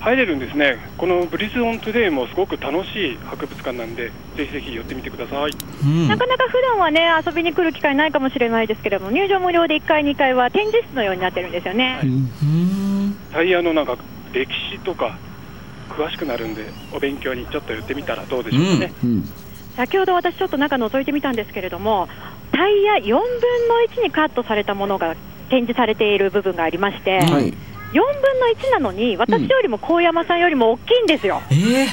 [0.00, 0.78] 入れるんですね。
[0.98, 5.50] このブリヂストントゥデイもすごく楽しい博物館なんで、ぜひぜひ寄ってみてください。
[5.84, 11.98] うんなかなか普段はね、遊びに来る機会ないかもしれないですけれども、入場無料で1階、2階は展示室のようになってるんですよね。
[12.02, 12.30] うん
[13.32, 13.96] タイヤのなんか
[14.32, 15.18] 歴史とか
[15.90, 16.64] 詳しくなるんで、
[16.94, 18.92] お勉強にちょっと寄ってみたらどうでしょうかね。
[19.04, 19.28] うん。
[19.76, 22.06] 先ほど私ちょっと中覗いてみたんですけれども
[22.52, 23.22] タイヤ4分の
[23.88, 25.16] 1にカットされたものが
[25.48, 27.50] 展示されている部分がありまして、4分はい。
[27.52, 27.56] の
[28.58, 31.86] 1なのに私よりも高山さんよりも大きいんですよ、えー。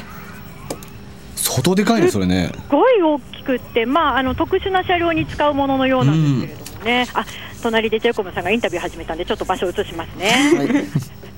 [1.36, 2.52] 相当でかいねそれね。
[2.54, 7.26] すごい大きくって、まあ、あの特殊な車両に使うもののようなんですけれどもね、あ
[7.62, 10.28] 隣でジェイコムさんがインタビュー始めたんでちょっと場所を移しますね。
[10.58, 10.68] はい、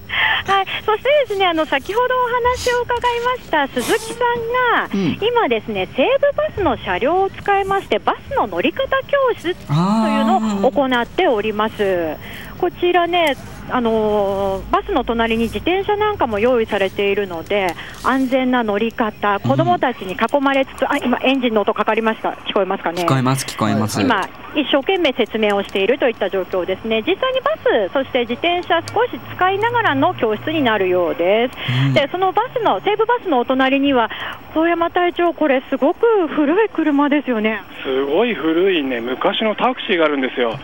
[0.86, 5.18] そしてですねあの先ほどお話を伺いました鈴木さんが、うん。
[5.22, 12.18] 今ですね西武バスの車両を使いましてバスの乗り方教室というのを行っております。
[12.58, 13.36] こちらね
[13.70, 22.32] あのーバスの隣に自転車なんかも用意されているので安全な乗り方子どもたちに囲まれつつ、あ今エンジンの音かかりました。
[22.48, 23.04] 聞こえますかね？
[23.04, 31.58] 聞こえます聞こえます、今、一生懸命説明をしているといった状況ですね、実際にバス、そして自転車、少し使いながらの教室になるようです。
[31.88, 34.10] うんでそのバスの西武バスのお隣には、
[34.54, 37.62] 遠山隊長、これ、すごく古い車ですよね。
[37.84, 40.60] すごい古いね、昔のタクシーがあるんですよ。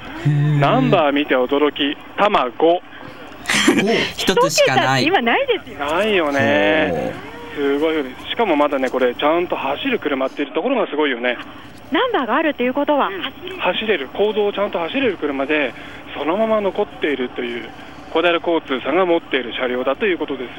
[0.59, 2.79] ナンバー見て驚き、タマ5。
[4.17, 5.85] 一つしかない今ないですよ。
[5.85, 7.13] ないよね。
[7.55, 7.95] すごい。
[8.29, 11.37] しかもまだね、これ、ちゃんと走る車っていうところがすごいよね。
[11.91, 13.09] ナンバーがあるということは、
[13.59, 15.73] 走れる、公道をちゃんと走れる車で、
[16.17, 17.69] そのまま残っているという、
[18.11, 20.49] 小平交通さんが持っている車両だということです。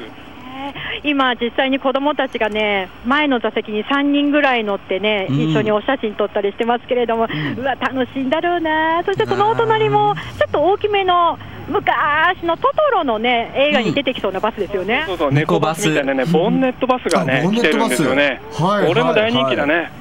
[1.03, 5.39] 今、実際に子どもたちがね、前の座席に3人ぐらい乗ってね、うん。
[5.39, 7.27] 一緒にお写真撮ったりしてますけれども、
[7.57, 15.03] うわ、楽しいんだろうな、そしてそのお隣も、ちょっと大きめの、昔のトトロのね、映画に出てきそうなバスですよね。
[15.07, 17.85] そうそう、猫バスみたいなね、ボンネットバスがね、あボンネットバス。
[17.85, 18.41] 来てるんですよね。
[18.53, 18.81] はい。
[18.81, 18.91] はい。
[18.91, 19.91] 俺も大人気だね。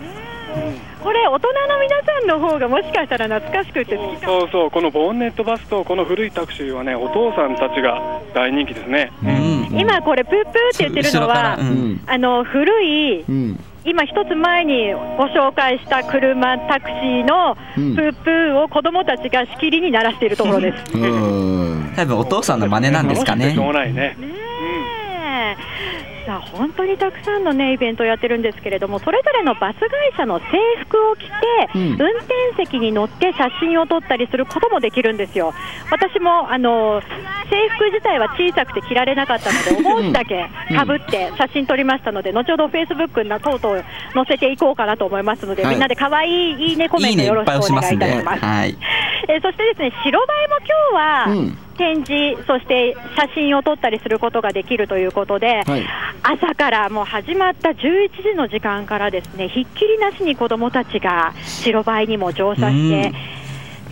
[1.02, 4.40] これ、大人の皆さんの方がもしかしたら懐かしくて好きかも。
[4.40, 9.12] そうそう、このボンネットバスとこの古いタクシーはね、お父さんたちが大人気ですね。
[9.22, 9.78] うん。
[9.78, 12.00] 今、これ、プープーって言ってるのは、うん。
[12.06, 13.64] あの古いうん。
[13.84, 17.94] 今一つ前にご紹介した車、タクシーのプうん。
[17.96, 20.94] ープーを子供たちがしきりに鳴らしているところです。
[20.94, 21.92] うん。
[21.96, 23.46] 多分お父さんの真似なんですかね。
[23.46, 24.16] 楽しくてしょうがないね。
[26.28, 30.44] さあ本当にたくさんの、ね、イベントをやってるんですけれどもそれぞれのバス会社の制
[30.82, 31.30] 服を着て、
[31.74, 31.82] うん。
[31.92, 35.54] 運転席に乗って写真を撮ったりすることもできるんですよ。
[35.90, 37.00] 私もあの
[37.48, 45.72] 制服自体は小さくて着られなかったのでお帽子だけかぶって写真撮りましたので後ほどフェイスブックな等々載せていこうかなと思いますので、はい。
[45.72, 47.94] みんなで可愛いいいねコメントよろしくおぱい押します。
[47.94, 48.44] いいたします。
[48.44, 48.76] はい。
[49.30, 55.86] えーそしてですね白バイも今日は、うん展示、そして写真を撮ったりすることができるということで、はい
[56.20, 63.12] 朝からもう始まった11時の時間からですねひっきりなしに子どもたちが白バイにも乗車して。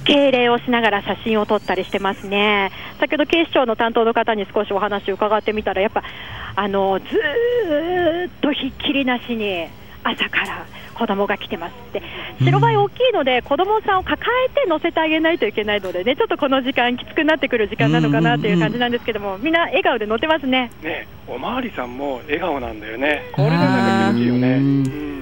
[0.04, 2.70] 敬礼をしながら写真を撮ったりしてますね。
[3.00, 6.04] 先ほど警視庁の担当の方に少しお話を伺ってみたら、やっぱ
[6.54, 9.66] あのずーっとひっきりなしに
[10.04, 10.64] 朝から
[10.96, 12.02] 子供が来てますって、
[12.42, 20.70] 白バイ大きいので、子供さんを抱えて乗せてあげないといけないのでね、ちょっとこの時間、きつくなってくる時間なのかなという感じなんですけども、みんな笑顔で乗ってますね。
[20.82, 23.30] ね、おまわりさんも笑顔なんだよね。
[23.32, 24.48] これがなんか気持ちいいよね。
[24.54, 25.16] うん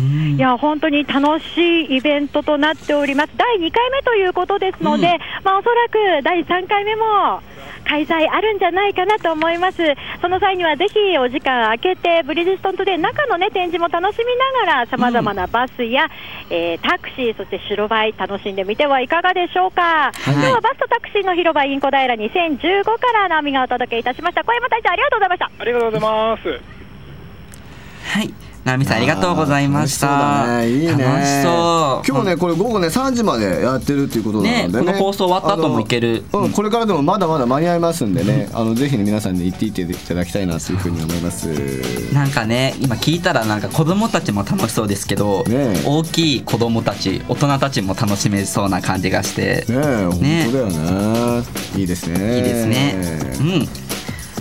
[0.00, 7.42] いや本当に楽しいイベントとなっております、第2回目ということですので、まあ、おそらく第3回目も
[7.90, 9.78] 開催あるんじゃないかなと思います、
[10.22, 14.26] その際にはぜひお時間空けて、ブリヂストントで中の、ね、展示も楽しみ
[14.64, 16.08] ながら、さまざまなバスや、
[16.50, 20.12] えータクシー、そして白バイ、楽しんでみてはいかがでしょうか。
[20.24, 24.44] 今日はバスとタクシーの広場インコ平2015からナオミがお届けいたしました。
[24.44, 25.50] 小山隊長ありがとうございました。
[25.58, 26.48] ありがとうございます。
[26.48, 30.46] はい直美さんありがとうございました。
[30.46, 31.24] 楽しそうだね。
[31.24, 32.08] しそう。
[32.08, 34.86] 今日ねこれ午後ね3時までやってるっていうことなのでね。
[34.86, 36.24] ねこの放送終わった後も行ける。
[36.32, 36.52] うん。
[36.52, 38.48] これからでもまだまだ間に合いますんでね。
[38.52, 41.48] あのぜひね皆さんで行っていっていただきたいなというふうに思います。
[42.12, 45.82] なんかね今聞いたらなんか子供たちも楽しそうですけど、ねえ。
[45.84, 50.44] 大きい子供たち大人たちも楽しめそうな感じがして、ねえね。
[50.44, 51.44] 本当だよね
[51.76, 52.36] いいですね。
[52.36, 52.96] いいですね。
[53.40, 53.99] うん。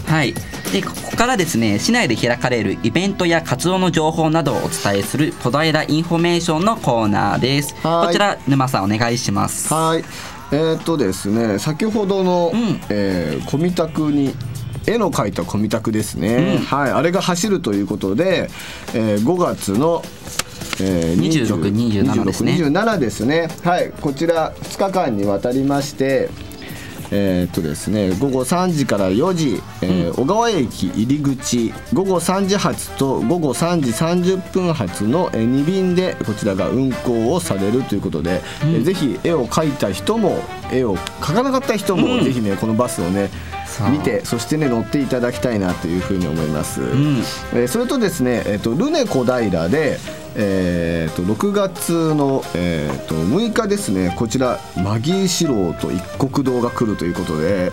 [0.09, 0.33] はい。
[0.73, 7.75] でここからですね市内で開かれるイベントや活動の情報などをお伝えする小平インフォメーションのコーナーです。
[7.85, 8.07] はい。
[8.07, 9.71] こちら沼さんお願いします。
[9.73, 10.03] はい。
[10.51, 12.81] えーっとですね先ほどの、ん。
[12.89, 14.33] えー、コミタクに
[14.87, 16.65] 絵の描いたコミタクですね、うん。
[16.65, 16.91] はい。
[16.91, 18.49] あれが走るということで、
[18.95, 20.03] えー、5月の
[20.81, 22.53] えー、26 27ですね。
[22.53, 23.49] 27ですね。
[23.63, 23.91] はい。
[24.01, 26.29] こちら2日間にわたりまして
[27.11, 40.39] えーっとですね午後3時から4時、えー小川駅入り口午後3時発と午後3時30分発の2便でこちらが運行をされるということで、えーぜひ絵を描いた人も
[40.71, 42.23] 絵を描かなかった人も、うん。
[42.23, 43.29] ぜひねこのバスをね
[43.91, 47.17] 見てそしてね乗っていただきたいなというふうに思います、ん。
[47.53, 49.97] えーそれとですね、えー、とルネ小平で、
[50.35, 57.71] えー、と6月の、えー、と6日ですねこちらマギー四郎と一国堂が来るということで、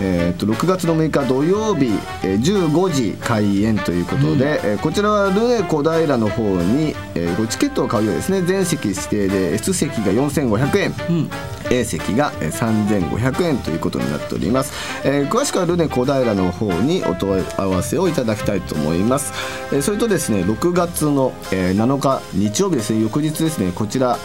[0.00, 1.86] えー、と6月の6日土曜日、
[2.24, 8.42] えー15時開演ということで、えーこちらはルネ小平の方に、えーごチケットを買うようですね。
[8.42, 11.30] 全席指定で S 席が4500円、うん。
[11.70, 14.72] A 席がえー3500円ということになっております、
[15.04, 19.32] えー詳しくはルネ小平の方にお問い合わせをいただきたいと思います、
[19.72, 23.00] えーそれとですね6月の、えー7日日曜日ですね。
[23.00, 24.18] 翌日ですねこちら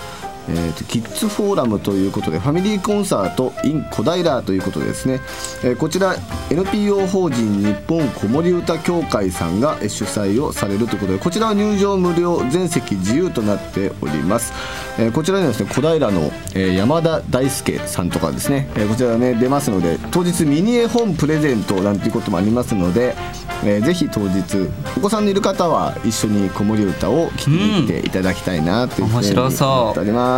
[0.48, 5.20] えーとキッズフォーラムということでファミリーコンサート in 小平ということでですね、
[5.64, 6.16] えーこちら
[6.52, 14.54] NPO 法人日本子守歌協会さんが主催をされるということでこちらは入場無料全席自由となっております、
[14.98, 23.16] えーこちらにはですね小平の、えー山田大輔さんとかですね、えーこちらね出ますので当日ミニ絵本プレゼントなんていうこともありますので、
[23.64, 30.29] えーぜひ当日お子さんのいる方は一緒に子守歌を聴きに行っていただきたいなというふうに思っております、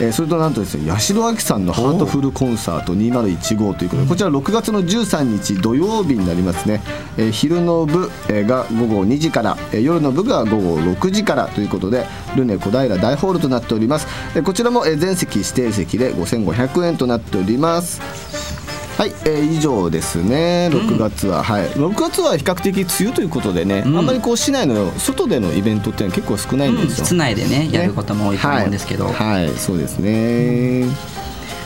[0.00, 6.80] えーそれとなんとですね八代亜紀さんのハートフルコンサート2015ということでこちら6月の13日土曜日になりますね、
[7.16, 12.06] えー昼の部えーが午後2時から、えー夜の部が午後6時からということで
[12.36, 14.06] ルネ小平大ホールとなっております、
[14.36, 18.61] えーこちらもえー全席指定席で5500円となっております
[18.98, 20.68] はい、えー以上ですね。
[20.72, 21.66] 6月は、はい。
[21.70, 23.96] 6月は比較的梅雨ということでね、ん。
[23.96, 29.06] あんまりこう市内の外でのイベントって結構少ないんですよ、室内でねやることも多いと思うんですけど。
[29.06, 30.86] はい、はいそうですね、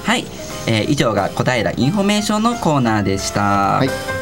[0.05, 0.25] はい、
[0.67, 3.43] えー以上が小平インフォメーションのコーナーでした。
[3.79, 4.16] はい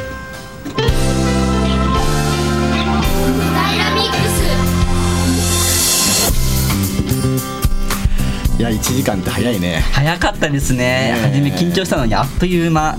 [8.64, 9.84] や1時間って早いね。
[9.92, 10.78] 早かったですね。
[10.78, 11.20] ねえ。
[11.22, 12.96] 初め緊張したのにあっという間。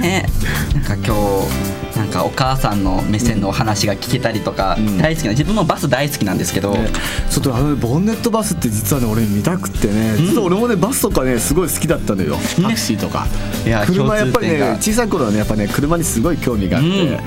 [0.00, 0.26] ね。
[0.74, 1.69] なんか今日
[2.10, 4.98] かお母さんの目線のお話が聞けたりとか、ん。
[4.98, 6.90] 大好きな自分もバス大好きなんですけど、ね。
[7.30, 13.26] ちょっとあのボンネットバスって実はね俺見たくってね、実は俺もねバスとかねすごい好きだったのよ、タクシーとか。
[13.64, 17.20] いや車やっぱりね小さい頃はねやっぱね車にすごい興味があって、うん。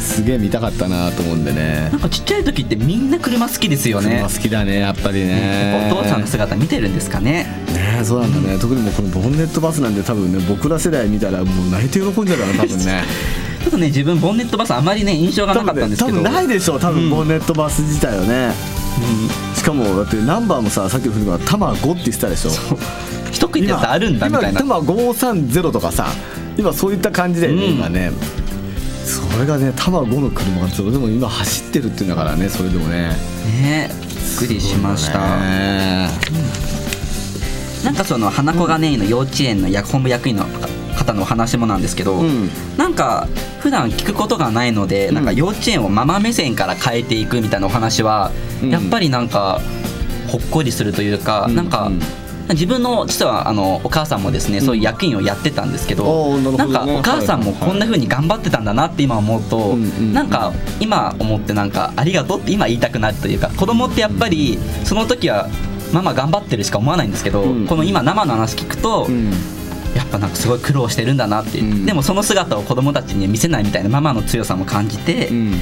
[0.00, 1.88] すげえ見たかったなと思うんでね。
[1.90, 4.16] なんかちっちゃい時ってみんな車好きですよね。
[4.16, 5.90] 車好きだねやっぱりやね。
[5.90, 7.46] お父さんの姿見てるんですかね。
[7.72, 13.04] ねそうなんだね、特にもうこのボンネットバスなんで多分ね僕ら世代見たらもう泣いて喜んじゃうから多分ね
[13.66, 16.18] ちょっとね自分ボンネットバスあまりね印象がなかったんですけど。
[16.18, 18.52] 多分ないでしょ多分ボンネットバス自体はね、
[19.56, 22.50] しかもだってナンバーもささっきの古川タマ5って言ってたでしょ。
[23.32, 24.60] 一区ってやつあるんだみたいな。
[24.60, 26.06] 今今530とかさ
[26.56, 27.72] 今そういった感じだよね、うん。
[27.72, 28.12] 今ね。
[29.04, 33.08] それがねタマ5の車がそれでも今走ってるっていうんだからねそれでもね。
[33.62, 36.08] ねびっくりしました、ね。
[37.84, 40.46] なんかその花子がねの幼稚園の役本部役員の
[41.06, 42.50] 方のお話もなんですけど、うん。
[42.76, 43.28] なんか
[43.60, 48.32] 普段聞くことがないので、なんか幼稚園をママ目線から変えていくみたいなお話は、
[48.62, 48.70] うん。
[48.70, 49.60] やっぱりなんか
[50.28, 51.54] ほっこりするというか、うん。
[51.54, 51.86] なんか。
[51.86, 52.00] うん。
[52.48, 60.12] 自分の実はあのお母さんもですね、そういう役員をやってたんですけど、おーなんかお母さんもこんな風に頑張ってたんだなって今思うと、うんうん。
[60.12, 65.48] なんか今思ってなんかありがとうって今言いたくなるというか子供ってやっぱりその時は
[65.92, 67.66] ママ頑張ってるしか思わないんですけど、うん。
[67.66, 69.32] この今生の話聞くと、うん
[69.96, 71.58] やっぱなんかすごい苦労してるんだなって。
[71.58, 71.86] いう、うん。
[71.86, 75.54] でもその姿を子供たちに見せないみたいなママの強さも感じて、うん。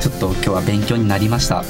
[0.00, 1.66] ちょっと今日は勉強になりました、うん。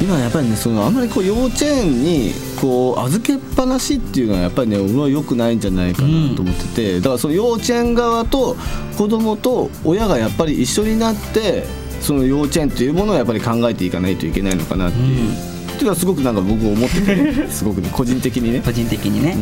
[0.00, 8.56] 今やっぱりねそのあんまりこう幼稚園にこう預けっぱなしっていうのはやっぱりね俺は良くないんじゃないかなと思ってて、だからその幼稚園側と
[8.98, 11.64] 子供と親がやっぱり一緒になって
[12.02, 18.62] その幼稚園というものをやっぱり考えていかないといけないのかなっていう、っていうのはすごくなんか僕思っててすごくね個人的にね。
[18.64, 19.34] 個人的にね、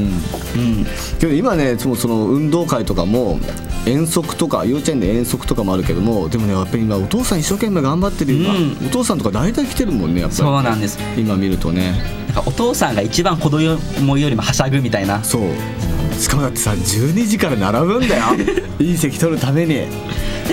[0.57, 0.61] うん。
[0.61, 0.87] うん。
[1.19, 3.39] けど今ねそのその運動会とかも
[3.87, 8.87] 遠足とか幼稚園で遠足とかもあるけどもでもねやっぱり今お父さん一生懸命頑張ってる今、うん。
[8.87, 10.37] お父さんとか大体来てるもんねやっぱり。
[10.39, 10.99] そうなんです。
[11.17, 11.93] 今見るとね。
[12.27, 13.63] なんかお父さんが一番子供
[14.19, 15.23] よりもはしゃぐみたいな。
[15.23, 15.43] そう
[16.19, 18.25] しかもだってさ12時から並ぶんだよ。
[18.81, 19.77] いい席取るために。
[19.77, 19.85] や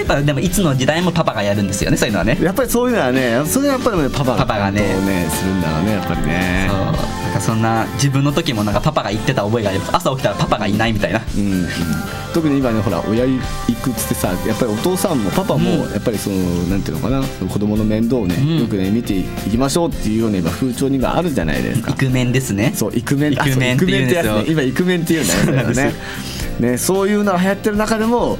[0.03, 2.37] っぱでもいつの時代もパパがやるんですよねそういうのはね。
[2.41, 4.81] やっぱりそういうのはねそれはやっぱりねパパがパパがね。
[4.81, 6.69] ねするんだろうねやっぱりね。
[6.69, 11.21] そうなんかそんな自分の時もなんかパパが言ってた覚えがあります朝起きたらパパがいないみたいな。
[11.37, 11.67] うんうん。
[12.33, 13.39] 特に今ねほら親行
[13.81, 15.91] くっつってさやっぱりお父さんもパパもうん。
[15.93, 18.59] やっぱりその、なんていうのかな子供の面倒をね、うん。
[18.59, 21.91] よくね見ていきましょうっていうような今風潮に今あるじゃないですか。
[21.91, 22.73] イクメンですね。
[22.75, 25.69] そうイクメンイクメンって言うんですよ今イクメンって言うんだよ。
[25.69, 25.93] ね
[26.59, 28.37] ねそういうのが流行ってる中でも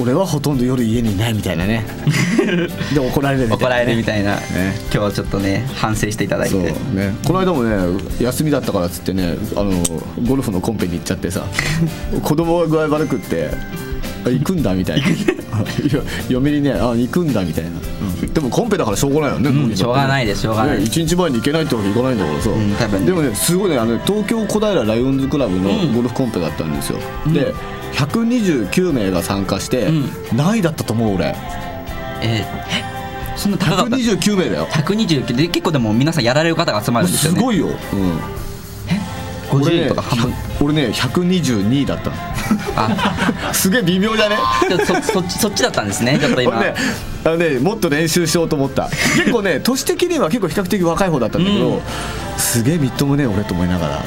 [0.00, 1.84] 俺はほとんど夜家にいないみたいなね
[2.94, 4.40] で怒られるみたいな、ね、怒られるみたいな、ね。
[4.84, 6.54] 今日はちょっとね反省していただいて。
[6.54, 6.62] そう
[6.94, 7.14] ね。
[7.24, 7.76] この間もね
[8.20, 9.72] 休みだったからっつってねあの
[10.26, 11.44] ゴルフのコンペに行っちゃってさ
[12.22, 13.50] 子供が具合悪くって
[14.24, 15.06] あ行くんだみたいな。
[16.28, 17.70] 嫁にねあ行くんだみたいな、
[18.32, 20.78] でもコンペだからしょうがないよね、うんしょうがないですしょうがない。
[20.78, 23.06] ね、1日前に行けないってわけいかないんだからさ、ん多分ね。
[23.06, 27.52] でもねすごいねあの東京小平ライオンズクラブのゴルフコンペだったんですよ、で
[27.94, 30.10] 129名が参加して、うん。
[30.36, 31.34] 何位だったと思う俺
[32.22, 32.98] えーえ
[33.36, 34.66] そんな高かった129名だよ。
[34.72, 37.38] 129で結構でも皆さんやられる方が集まるんですよね。
[37.38, 38.20] すごいよ、うん。
[39.50, 42.16] 俺50ねとか半分？100俺ね122だったの。
[42.76, 42.90] あ。
[43.54, 44.36] すげえ微妙じゃね？
[44.84, 46.18] そそっちそっちだったんですね。
[46.20, 46.58] ちょっと今。
[46.58, 46.74] 俺ね
[47.24, 48.88] あのねもっと練習しようと思った。
[49.16, 51.80] 結構ね年的には結構比較的若い方だったんだけど、うん。
[52.38, 54.02] すげえみっともねえ俺と思いながら、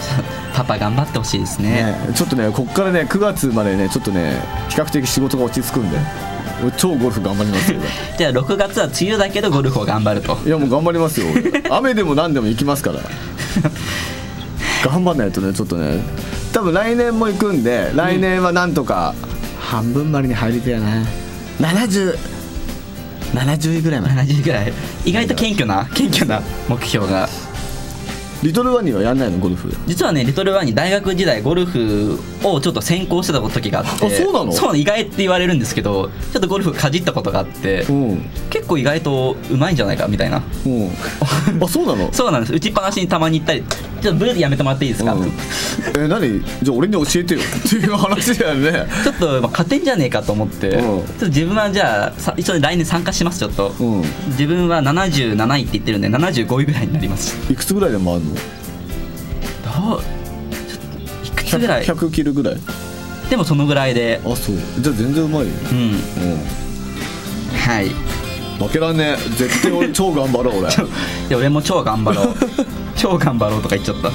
[0.53, 1.70] パパ頑張ってほしいですね。
[1.70, 5.97] ね、ちょっとねこっからね9月までねちょっとね比較的仕事が落ち着くんで。
[5.97, 6.30] 俺
[6.78, 7.80] 超ゴルフ頑張りますよ。
[8.18, 10.34] じゃあ6月は梅雨だけどゴルフを頑張ると。
[10.34, 11.28] 俺いやもう頑張りますよ。
[11.34, 12.99] 俺雨でも何でも行きますから。
[14.84, 15.99] 頑張んないとねちょっとね。
[16.53, 19.14] 多分来年も行くんで来年はなんとか。
[19.59, 20.88] 半分までに入りたいな。
[21.59, 24.14] 7070位ぐらいまで。
[24.16, 24.74] 70ぐらい。
[25.05, 27.30] 意外と謙虚な謙虚な目標が
[28.44, 29.72] リトルワンにはやんないのゴルフ。
[29.86, 34.06] 実はねリトルワンに大学時代ゴルフをちょっと専攻してた時があって。
[34.06, 34.52] あそうなの？
[34.52, 37.84] そう意外って言われるんですけどちょっとゴルフかじったことがあって。
[37.84, 40.43] うん結構意外とうまいんじゃないかみたいな。
[40.66, 40.70] う。
[40.70, 40.89] ん
[41.64, 42.12] あそうなの？
[42.14, 42.54] そうなんです。
[42.54, 43.64] 打ちっぱなしにたまに行ったり。
[44.02, 45.32] ちょっとブルーでやめてもらっていいですか、うん。
[45.97, 46.43] え何？
[46.62, 47.39] じゃあ俺に教えてよ。
[47.66, 48.86] っていう話だよね。
[49.04, 50.82] ちょっとまあ勝てんじゃねえかと思って、うん。
[50.82, 54.04] ちょっと自分はじゃあさ一応来年参加しますちょっと、うん。
[54.32, 57.38] 自分は77位って言ってるんで75位ぐらいになります。
[57.49, 58.20] いくつぐらいで回るの？
[58.20, 62.58] どうちょっといくつぐらい？100, 100キロぐらい？
[63.30, 64.20] でもそのぐらいで。
[64.26, 64.56] あそう。
[64.80, 65.78] じゃあ全然うまいよ、うん。
[65.78, 65.93] うん、
[67.56, 67.91] はい
[68.62, 69.30] 負けらんねえ。
[69.36, 70.70] 絶対俺超頑張ろう俺。
[70.70, 70.72] い
[71.30, 72.36] や俺も超頑張ろう。
[72.95, 74.09] 超頑張ろうとか言っちゃった。
[74.09, 74.12] う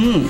[0.00, 0.28] ん。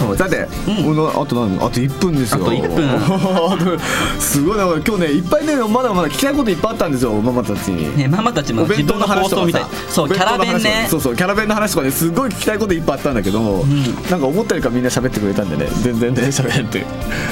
[0.00, 1.08] そうさて、うん。
[1.10, 1.56] あと何？
[1.58, 2.42] あと1分ですよ。
[2.42, 3.78] あと1分。
[4.18, 4.56] すごい。
[4.56, 7.96] な今日ねいっぱいねまだまだ聞きたいこといっぱいあったんですよママたちに。
[7.98, 9.36] ねママたちも自分の放話とかさ。
[9.36, 9.64] 送みたい。
[9.90, 10.86] そうキャラ弁ね。
[10.90, 13.94] そうそうキャラ弁の話とかねすごい聞きたいこといっぱいあったんだけど、ん。
[14.10, 15.70] なんか思ったよりかみんな喋ってくれたんでね。
[15.82, 16.86] 全然ね喋れて。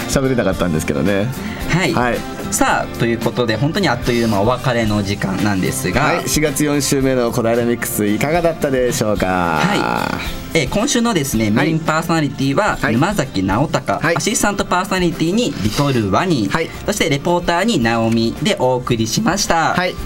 [0.08, 1.32] 喋れなかったんですけどね。
[1.70, 2.18] はい、はい。
[2.50, 6.18] さあということで本当にあっという間お別れの時間なんですが、はい。
[6.24, 9.26] 4月4週目の小平ミックスいかがだったでしょうか？
[9.26, 10.18] は
[10.54, 12.92] えー今週のですねメインパーソナリティははい。
[12.94, 14.16] 沼崎直隆、はい。
[14.16, 16.68] アシスタントパーソナリティにリトルワニ、はい。
[16.86, 19.92] そしてレポーターにナオミでお送りしました、はい。
[19.92, 19.98] うん。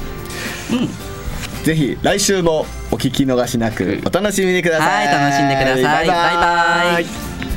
[1.65, 5.07] ぜひ来週もお聞き逃しなくお楽しみにください。
[5.07, 5.83] はい楽しんでください。
[5.83, 6.37] バイバイ。
[6.37, 7.09] バイバ
[7.49, 7.52] イ